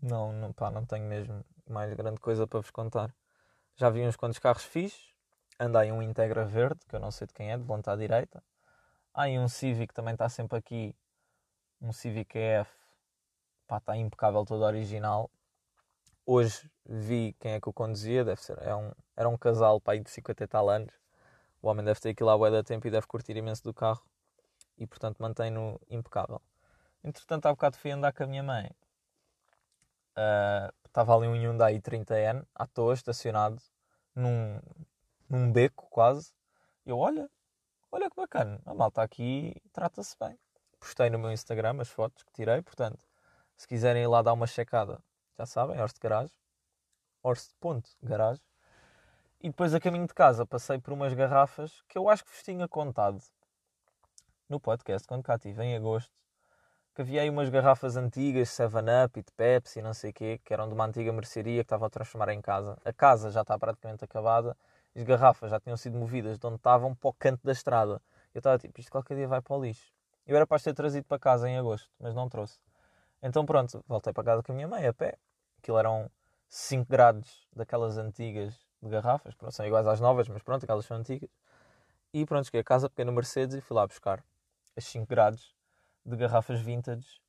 Não, 0.00 0.32
não, 0.32 0.52
pá, 0.52 0.70
não 0.70 0.86
tenho 0.86 1.04
mesmo 1.06 1.44
mais 1.68 1.92
grande 1.94 2.20
coisa 2.20 2.46
para 2.46 2.60
vos 2.60 2.70
contar. 2.70 3.12
Já 3.74 3.90
vi 3.90 4.06
uns 4.06 4.14
quantos 4.14 4.38
carros 4.38 4.62
fixos. 4.64 5.12
Andei 5.58 5.90
um 5.90 6.00
Integra 6.00 6.44
verde, 6.44 6.78
que 6.88 6.94
eu 6.94 7.00
não 7.00 7.10
sei 7.10 7.26
de 7.26 7.34
quem 7.34 7.50
é, 7.50 7.56
de 7.56 7.64
vontade 7.64 8.00
direita. 8.00 8.40
Há 9.12 9.22
aí 9.22 9.38
um 9.40 9.48
Civic 9.48 9.92
também 9.92 10.12
está 10.14 10.28
sempre 10.28 10.56
aqui. 10.56 10.94
Um 11.80 11.92
Civic 11.92 12.38
EF. 12.38 12.70
Pá, 13.66 13.78
está 13.78 13.96
impecável, 13.96 14.44
todo 14.44 14.62
original. 14.62 15.28
Hoje 16.24 16.70
vi 16.86 17.34
quem 17.40 17.54
é 17.54 17.60
que 17.60 17.68
o 17.68 17.72
conduzia, 17.72 18.24
deve 18.24 18.40
ser, 18.40 18.56
é 18.62 18.74
um, 18.74 18.92
era 19.16 19.28
um 19.28 19.36
casal 19.36 19.80
pai 19.80 19.98
de 19.98 20.08
50 20.08 20.44
e 20.44 20.46
tal 20.46 20.70
anos. 20.70 20.94
O 21.60 21.68
homem 21.68 21.84
deve 21.84 21.98
ter 22.00 22.10
aquilo 22.10 22.30
à 22.30 22.38
boia 22.38 22.52
da 22.52 22.62
tempo 22.62 22.86
e 22.86 22.90
deve 22.90 23.08
curtir 23.08 23.36
imenso 23.36 23.64
do 23.64 23.74
carro 23.74 24.04
e 24.78 24.86
portanto 24.86 25.18
mantém-no 25.18 25.80
impecável. 25.90 26.40
Entretanto, 27.04 27.46
há 27.46 27.50
bocado 27.50 27.76
fui 27.76 27.90
andar 27.90 28.12
com 28.12 28.22
a 28.22 28.26
minha 28.26 28.42
mãe. 28.42 28.70
Uh, 30.16 30.72
estava 30.86 31.16
ali 31.16 31.26
um 31.26 31.34
Hyundai 31.34 31.80
30N 31.80 32.46
à 32.54 32.66
toa, 32.66 32.94
estacionado 32.94 33.60
num, 34.14 34.60
num 35.28 35.50
beco 35.50 35.88
quase. 35.90 36.32
Eu, 36.84 36.98
olha, 36.98 37.28
olha 37.90 38.10
que 38.10 38.16
bacana, 38.16 38.60
a 38.66 38.74
malta 38.74 39.02
aqui 39.02 39.54
trata-se 39.72 40.16
bem. 40.18 40.38
Postei 40.78 41.10
no 41.10 41.18
meu 41.18 41.32
Instagram 41.32 41.80
as 41.80 41.88
fotos 41.88 42.22
que 42.24 42.32
tirei, 42.32 42.60
portanto, 42.60 43.06
se 43.56 43.66
quiserem 43.66 44.02
ir 44.02 44.06
lá 44.08 44.20
dar 44.22 44.32
uma 44.32 44.46
checada, 44.46 45.02
já 45.38 45.46
sabem, 45.46 45.80
Horst 45.80 45.98
Garage, 45.98 46.32
Horst.garage. 47.22 48.42
E 49.40 49.48
depois 49.48 49.74
a 49.74 49.80
caminho 49.80 50.06
de 50.06 50.14
casa 50.14 50.46
passei 50.46 50.78
por 50.78 50.92
umas 50.92 51.14
garrafas 51.14 51.82
que 51.88 51.98
eu 51.98 52.08
acho 52.08 52.24
que 52.24 52.30
vos 52.30 52.42
tinha 52.42 52.68
contado 52.68 53.22
no 54.48 54.60
podcast, 54.60 55.06
quando 55.08 55.22
cá 55.22 55.36
estive 55.36 55.62
em 55.62 55.74
agosto, 55.74 56.12
que 56.94 57.00
havia 57.00 57.22
aí 57.22 57.30
umas 57.30 57.48
garrafas 57.48 57.96
antigas, 57.96 58.50
7-Up 58.50 59.18
e 59.18 59.22
de 59.22 59.32
Pepsi 59.32 59.80
não 59.80 59.94
sei 59.94 60.10
o 60.10 60.12
quê, 60.12 60.40
que 60.44 60.52
eram 60.52 60.68
de 60.68 60.74
uma 60.74 60.84
antiga 60.84 61.10
mercearia 61.12 61.62
que 61.62 61.66
estava 61.66 61.86
a 61.86 61.90
transformar 61.90 62.28
em 62.30 62.40
casa. 62.40 62.76
A 62.84 62.92
casa 62.92 63.30
já 63.30 63.40
está 63.40 63.58
praticamente 63.58 64.04
acabada, 64.04 64.56
as 64.94 65.02
garrafas 65.02 65.50
já 65.50 65.58
tinham 65.58 65.76
sido 65.76 65.96
movidas 65.96 66.38
de 66.38 66.46
onde 66.46 66.56
estavam 66.56 66.94
para 66.94 67.08
o 67.08 67.12
canto 67.14 67.40
da 67.42 67.52
estrada. 67.52 68.00
Eu 68.34 68.40
estava 68.40 68.58
tipo, 68.58 68.78
isto 68.78 68.90
qualquer 68.92 69.16
dia 69.16 69.26
vai 69.26 69.40
para 69.40 69.56
o 69.56 69.62
lixo. 69.62 69.90
Eu 70.26 70.36
era 70.36 70.46
para 70.46 70.60
ter 70.60 70.74
trazido 70.74 71.06
para 71.06 71.18
casa 71.18 71.48
em 71.48 71.56
agosto, 71.56 71.88
mas 71.98 72.14
não 72.14 72.28
trouxe. 72.28 72.58
Então 73.22 73.46
pronto, 73.46 73.82
voltei 73.88 74.12
para 74.12 74.24
casa 74.24 74.42
com 74.42 74.52
a 74.52 74.54
minha 74.54 74.68
mãe 74.68 74.86
a 74.86 74.92
pé. 74.92 75.16
Aquilo 75.58 75.78
eram 75.78 76.10
5 76.48 76.86
grados 76.90 77.48
daquelas 77.56 77.96
antigas 77.96 78.54
de 78.82 78.90
garrafas, 78.90 79.34
pronto, 79.34 79.54
são 79.54 79.64
iguais 79.64 79.86
às 79.86 80.00
novas, 80.00 80.28
mas 80.28 80.42
pronto, 80.42 80.64
aquelas 80.64 80.84
são 80.84 80.98
antigas. 80.98 81.30
E 82.12 82.26
pronto, 82.26 82.44
cheguei 82.44 82.60
a 82.60 82.64
casa, 82.64 82.90
peguei 82.90 83.06
no 83.06 83.12
Mercedes 83.12 83.56
e 83.56 83.60
fui 83.62 83.74
lá 83.74 83.86
buscar 83.86 84.22
as 84.76 84.84
5 84.84 85.06
grados 85.06 85.54
de 86.04 86.16
garrafas 86.16 86.60
vintage 86.60 87.20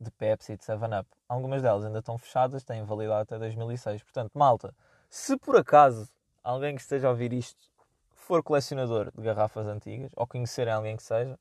de 0.00 0.10
Pepsi 0.10 0.52
e 0.52 0.56
de 0.56 0.64
7-Up. 0.64 1.08
Algumas 1.28 1.62
delas 1.62 1.84
ainda 1.84 1.98
estão 1.98 2.16
fechadas, 2.18 2.64
têm 2.64 2.84
validade 2.84 3.22
até 3.22 3.38
2006. 3.38 4.02
Portanto, 4.02 4.32
malta, 4.34 4.74
se 5.08 5.36
por 5.36 5.56
acaso 5.56 6.08
alguém 6.42 6.74
que 6.74 6.82
esteja 6.82 7.08
a 7.08 7.10
ouvir 7.10 7.32
isto 7.32 7.68
for 8.12 8.42
colecionador 8.42 9.10
de 9.12 9.22
garrafas 9.22 9.66
antigas 9.66 10.12
ou 10.14 10.26
conhecerem 10.26 10.72
alguém 10.72 10.96
que 10.96 11.02
seja, 11.02 11.38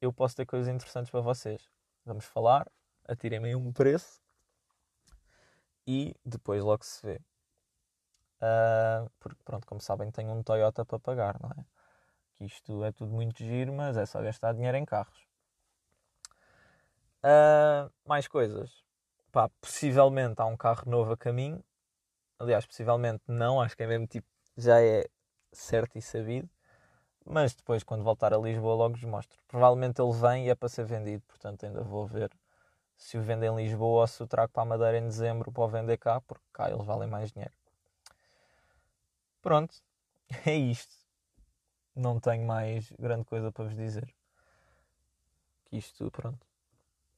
eu 0.00 0.12
posso 0.12 0.36
ter 0.36 0.44
coisas 0.44 0.68
interessantes 0.68 1.10
para 1.10 1.20
vocês. 1.20 1.70
Vamos 2.04 2.24
falar, 2.24 2.66
atirem-me 3.06 3.54
um 3.54 3.72
preço 3.72 4.20
e 5.86 6.14
depois 6.24 6.62
logo 6.62 6.84
se 6.84 7.04
vê. 7.06 7.20
Uh, 8.40 9.08
porque, 9.20 9.40
pronto, 9.44 9.66
como 9.66 9.80
sabem, 9.80 10.10
tenho 10.10 10.32
um 10.32 10.42
Toyota 10.42 10.84
para 10.84 10.98
pagar, 10.98 11.38
não 11.40 11.50
é? 11.50 11.64
Que 12.34 12.44
isto 12.44 12.82
é 12.82 12.90
tudo 12.90 13.12
muito 13.12 13.38
giro, 13.38 13.72
mas 13.72 13.96
é 13.96 14.04
só 14.04 14.20
gastar 14.20 14.52
dinheiro 14.54 14.76
em 14.76 14.84
carros. 14.84 15.31
Uh, 17.24 17.90
mais 18.04 18.26
coisas. 18.26 18.82
Pá, 19.30 19.48
possivelmente 19.60 20.40
há 20.40 20.46
um 20.46 20.56
carro 20.56 20.90
novo 20.90 21.12
a 21.12 21.16
caminho. 21.16 21.62
Aliás, 22.38 22.66
possivelmente 22.66 23.22
não, 23.28 23.60
acho 23.60 23.76
que 23.76 23.82
é 23.82 23.86
mesmo 23.86 24.06
tipo, 24.06 24.26
já 24.56 24.80
é 24.82 25.06
certo 25.52 25.96
e 25.96 26.02
sabido. 26.02 26.48
Mas 27.24 27.54
depois, 27.54 27.84
quando 27.84 28.02
voltar 28.02 28.34
a 28.34 28.38
Lisboa, 28.38 28.74
logo 28.74 28.94
vos 28.96 29.04
mostro. 29.04 29.38
Provavelmente 29.46 30.02
ele 30.02 30.12
vem 30.12 30.46
e 30.46 30.50
é 30.50 30.54
para 30.54 30.68
ser 30.68 30.84
vendido, 30.84 31.22
portanto 31.26 31.64
ainda 31.64 31.82
vou 31.82 32.06
ver 32.06 32.30
se 32.96 33.18
o 33.18 33.22
vendo 33.22 33.44
em 33.44 33.56
Lisboa 33.56 34.02
ou 34.02 34.06
se 34.06 34.22
o 34.22 34.26
trago 34.26 34.52
para 34.52 34.62
a 34.62 34.66
Madeira 34.66 34.98
em 34.98 35.04
dezembro 35.04 35.52
para 35.52 35.64
o 35.64 35.68
vender 35.68 35.98
cá, 35.98 36.20
porque 36.20 36.44
cá 36.52 36.70
eles 36.70 36.84
valem 36.84 37.08
mais 37.08 37.32
dinheiro. 37.32 37.54
Pronto, 39.40 39.74
é 40.46 40.54
isto. 40.54 40.94
Não 41.94 42.18
tenho 42.20 42.46
mais 42.46 42.90
grande 42.92 43.24
coisa 43.24 43.52
para 43.52 43.64
vos 43.64 43.76
dizer. 43.76 44.06
que 45.66 45.76
isto, 45.76 46.10
pronto. 46.10 46.51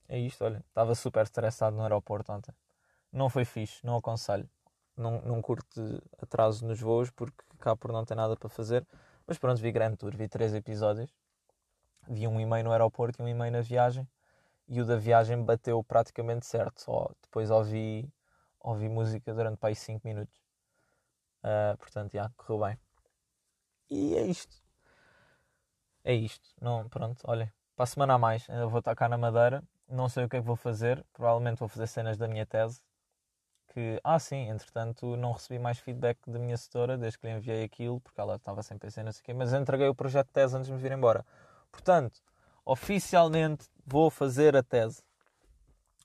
É 0.08 0.18
isto, 0.18 0.44
olha. 0.44 0.64
Estava 0.68 0.94
super 0.94 1.22
estressado 1.24 1.76
no 1.76 1.82
aeroporto 1.82 2.32
ontem. 2.32 2.54
Não 3.12 3.28
foi 3.28 3.44
fixe, 3.44 3.84
não 3.84 3.96
aconselho. 3.96 4.48
Não, 4.96 5.20
não 5.22 5.42
curte 5.42 5.80
atraso 6.20 6.66
nos 6.66 6.80
voos 6.80 7.10
porque 7.10 7.42
cá 7.58 7.74
por 7.76 7.92
não 7.92 8.04
ter 8.04 8.14
nada 8.14 8.36
para 8.36 8.48
fazer. 8.48 8.86
Mas 9.26 9.38
pronto, 9.38 9.60
vi 9.60 9.72
Grand 9.72 9.96
Tour, 9.96 10.16
vi 10.16 10.28
três 10.28 10.54
episódios. 10.54 11.10
Vi 12.08 12.26
um 12.28 12.40
e-mail 12.40 12.64
no 12.64 12.72
aeroporto 12.72 13.20
e 13.20 13.24
um 13.24 13.28
e-mail 13.28 13.52
na 13.52 13.60
viagem. 13.60 14.06
E 14.68 14.80
o 14.80 14.84
da 14.86 14.96
viagem 14.96 15.42
bateu 15.42 15.82
praticamente 15.84 16.46
certo. 16.46 16.82
Só 16.82 17.10
depois 17.22 17.50
ouvi, 17.50 18.08
ouvi 18.60 18.88
música 18.88 19.32
durante 19.34 19.58
para 19.58 19.70
aí 19.70 19.76
5 19.76 20.06
minutos. 20.06 20.36
Uh, 21.42 21.76
portanto, 21.78 22.12
já, 22.12 22.30
correu 22.36 22.66
bem. 22.66 22.78
E 23.90 24.16
é 24.16 24.26
isto. 24.26 24.56
É 26.04 26.14
isto. 26.14 26.48
Não, 26.60 26.88
pronto, 26.88 27.20
olha. 27.24 27.52
Para 27.76 27.84
a 27.84 27.86
semana 27.86 28.14
a 28.14 28.18
mais, 28.18 28.48
ainda 28.48 28.66
vou 28.66 28.78
estar 28.78 28.94
cá 28.94 29.08
na 29.08 29.18
Madeira. 29.18 29.62
Não 29.88 30.08
sei 30.08 30.24
o 30.24 30.28
que 30.28 30.36
é 30.36 30.40
que 30.40 30.46
vou 30.46 30.56
fazer. 30.56 31.04
Provavelmente 31.12 31.58
vou 31.58 31.68
fazer 31.68 31.86
cenas 31.86 32.16
da 32.16 32.28
minha 32.28 32.46
tese. 32.46 32.80
Que, 33.68 34.00
ah, 34.04 34.18
sim, 34.18 34.48
entretanto, 34.48 35.16
não 35.16 35.32
recebi 35.32 35.58
mais 35.58 35.78
feedback 35.78 36.18
da 36.28 36.38
minha 36.38 36.56
setora 36.56 36.96
desde 36.96 37.18
que 37.18 37.26
lhe 37.26 37.32
enviei 37.32 37.64
aquilo, 37.64 38.00
porque 38.00 38.20
ela 38.20 38.36
estava 38.36 38.62
sem 38.62 38.78
PC, 38.78 39.02
não 39.02 39.10
sei 39.10 39.20
o 39.20 39.24
quê, 39.24 39.34
mas 39.34 39.52
entreguei 39.52 39.88
o 39.88 39.94
projeto 39.94 40.28
de 40.28 40.32
tese 40.32 40.56
antes 40.56 40.68
de 40.68 40.72
me 40.72 40.78
vir 40.78 40.92
embora. 40.92 41.26
Portanto, 41.72 42.20
oficialmente 42.64 43.68
vou 43.84 44.10
fazer 44.10 44.56
a 44.56 44.62
tese. 44.62 45.02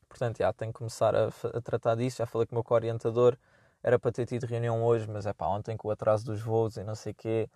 Portanto, 0.07 0.39
já 0.39 0.51
tenho 0.51 0.73
que 0.73 0.79
começar 0.79 1.15
a, 1.15 1.27
a 1.27 1.61
tratar 1.61 1.95
disso. 1.95 2.17
Já 2.17 2.25
falei 2.25 2.47
com 2.47 2.55
o 2.55 2.57
meu 2.57 2.63
co-orientador. 2.63 3.37
Era 3.83 3.99
para 3.99 4.11
ter 4.11 4.25
tido 4.25 4.45
reunião 4.45 4.83
hoje, 4.83 5.07
mas 5.07 5.25
é 5.25 5.31
pá, 5.31 5.47
ontem 5.47 5.77
com 5.77 5.87
o 5.87 5.91
atraso 5.91 6.25
dos 6.25 6.41
voos 6.41 6.75
e 6.75 6.83
não 6.83 6.95
sei 6.95 7.13
o 7.13 7.15
quê, 7.15 7.49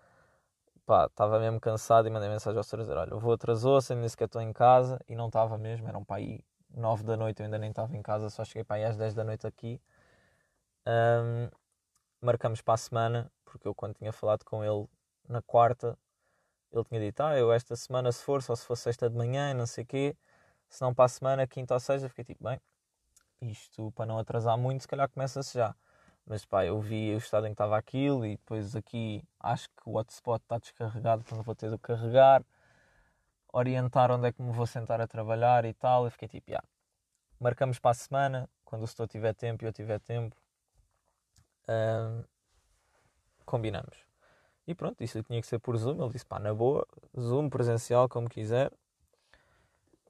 pá, 0.86 1.06
estava 1.06 1.38
mesmo 1.40 1.60
cansado 1.60 2.06
e 2.08 2.10
mandei 2.10 2.28
mensagem 2.28 2.58
ao 2.58 2.64
senhor 2.64 2.82
dizer: 2.82 2.96
Olha, 2.96 3.14
o 3.14 3.20
voo 3.20 3.32
atrasou-se, 3.32 3.92
ainda 3.92 4.08
sequer 4.08 4.26
estou 4.26 4.42
em 4.42 4.52
casa. 4.52 5.00
E 5.08 5.14
não 5.16 5.28
estava 5.28 5.58
mesmo, 5.58 5.88
eram 5.88 6.04
para 6.04 6.16
aí 6.16 6.40
9 6.70 7.04
da 7.04 7.16
noite, 7.16 7.40
eu 7.40 7.44
ainda 7.44 7.58
nem 7.58 7.70
estava 7.70 7.96
em 7.96 8.02
casa, 8.02 8.30
só 8.30 8.44
cheguei 8.44 8.64
para 8.64 8.76
aí 8.76 8.84
às 8.84 8.96
10 8.96 9.14
da 9.14 9.24
noite 9.24 9.46
aqui. 9.46 9.80
Um, 10.86 11.48
marcamos 12.22 12.62
para 12.62 12.74
a 12.74 12.76
semana, 12.78 13.32
porque 13.44 13.68
eu 13.68 13.74
quando 13.74 13.94
tinha 13.94 14.12
falado 14.12 14.44
com 14.44 14.64
ele 14.64 14.88
na 15.28 15.42
quarta, 15.42 15.98
ele 16.72 16.84
tinha 16.84 17.00
dito, 17.00 17.20
ah, 17.22 17.36
eu 17.38 17.52
esta 17.52 17.76
semana 17.76 18.12
se 18.12 18.22
for, 18.24 18.42
só 18.42 18.54
se 18.56 18.66
for 18.66 18.76
sexta 18.76 19.08
de 19.10 19.16
manhã, 19.16 19.54
não 19.54 19.66
sei 19.66 19.84
o 19.84 19.86
quê, 19.86 20.16
se 20.68 20.82
não 20.82 20.94
para 20.94 21.06
a 21.06 21.08
semana, 21.08 21.46
quinta 21.46 21.74
ou 21.74 21.80
seja, 21.80 22.08
fiquei 22.08 22.24
tipo, 22.24 22.44
bem, 22.44 22.60
isto 23.42 23.92
para 23.92 24.06
não 24.06 24.18
atrasar 24.18 24.58
muito, 24.58 24.82
se 24.82 24.88
calhar 24.88 25.08
começa-se 25.10 25.58
já. 25.58 25.74
Mas 26.26 26.44
pá, 26.44 26.64
eu 26.64 26.80
vi 26.80 27.14
o 27.14 27.18
estado 27.18 27.46
em 27.46 27.50
que 27.50 27.54
estava 27.54 27.76
aquilo 27.76 28.24
e 28.24 28.36
depois 28.36 28.74
aqui 28.74 29.22
acho 29.38 29.68
que 29.68 29.82
o 29.88 29.96
hotspot 29.96 30.42
está 30.42 30.58
descarregado, 30.58 31.22
portanto 31.22 31.44
vou 31.44 31.54
ter 31.54 31.70
de 31.70 31.78
carregar, 31.78 32.42
orientar 33.52 34.10
onde 34.10 34.28
é 34.28 34.32
que 34.32 34.42
me 34.42 34.52
vou 34.52 34.66
sentar 34.66 35.00
a 35.00 35.06
trabalhar 35.06 35.64
e 35.64 35.74
tal, 35.74 36.06
e 36.06 36.10
fiquei 36.10 36.28
tipo, 36.28 36.50
yeah. 36.50 36.66
marcamos 37.38 37.78
para 37.78 37.90
a 37.90 37.94
semana, 37.94 38.48
quando 38.64 38.82
o 38.82 38.86
setor 38.86 39.06
tiver 39.06 39.34
tempo 39.34 39.64
e 39.64 39.66
eu 39.68 39.72
tiver 39.72 40.00
tempo, 40.00 40.36
combinamos. 43.44 43.96
E 44.66 44.74
pronto, 44.74 45.04
isso 45.04 45.22
tinha 45.22 45.40
que 45.40 45.46
ser 45.46 45.58
por 45.58 45.76
Zoom. 45.76 46.02
Ele 46.02 46.12
disse, 46.12 46.24
pá, 46.24 46.38
na 46.38 46.54
boa, 46.54 46.86
Zoom, 47.18 47.50
presencial, 47.50 48.08
como 48.08 48.28
quiser. 48.28 48.72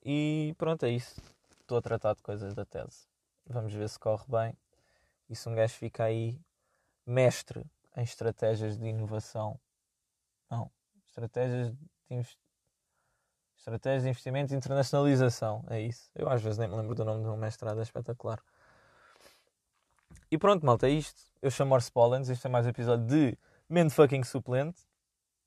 E 0.04 0.54
pronto, 0.56 0.84
é 0.86 0.90
isso. 0.90 1.20
Estou 1.60 1.78
a 1.78 1.82
tratar 1.82 2.14
de 2.14 2.22
coisas 2.22 2.54
da 2.54 2.64
tese. 2.64 3.08
Vamos 3.46 3.72
ver 3.72 3.88
se 3.88 3.98
corre 3.98 4.24
bem. 4.28 4.56
E 5.28 5.36
se 5.36 5.48
um 5.48 5.54
gajo 5.54 5.74
fica 5.74 6.04
aí 6.04 6.40
mestre 7.06 7.64
em 7.96 8.02
estratégias 8.02 8.76
de 8.76 8.86
inovação. 8.86 9.58
Não, 10.50 10.70
estratégias 11.06 11.72
de, 11.72 11.78
invest... 12.10 12.38
estratégias 13.56 14.02
de 14.02 14.08
investimento 14.10 14.52
e 14.52 14.56
internacionalização. 14.56 15.64
É 15.68 15.80
isso. 15.80 16.10
Eu 16.14 16.28
às 16.28 16.42
vezes 16.42 16.58
nem 16.58 16.68
me 16.68 16.76
lembro 16.76 16.94
do 16.94 17.04
nome 17.04 17.22
do 17.22 17.28
meu 17.28 17.36
mestrado, 17.36 17.78
é 17.78 17.82
espetacular. 17.82 18.42
E 20.30 20.38
pronto, 20.38 20.64
malta, 20.66 20.88
é 20.88 20.90
isto. 20.90 21.22
Eu 21.40 21.50
chamo 21.50 21.74
Orse 21.74 21.90
Pollens. 21.90 22.28
Este 22.28 22.46
é 22.46 22.50
mais 22.50 22.66
um 22.66 22.70
episódio 22.70 23.06
de 23.06 23.38
Mente 23.68 23.94
Fucking 23.94 24.24
Suplente. 24.24 24.80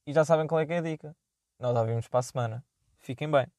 E 0.06 0.14
já 0.14 0.24
sabem 0.24 0.48
qual 0.48 0.62
é 0.62 0.66
que 0.66 0.74
é 0.74 0.78
a 0.78 0.82
dica. 0.82 1.16
Nós 1.60 1.76
ouvimos 1.76 2.08
para 2.08 2.20
a 2.20 2.24
semana. 2.24 2.66
Fiquem 3.00 3.30
bem. 3.30 3.57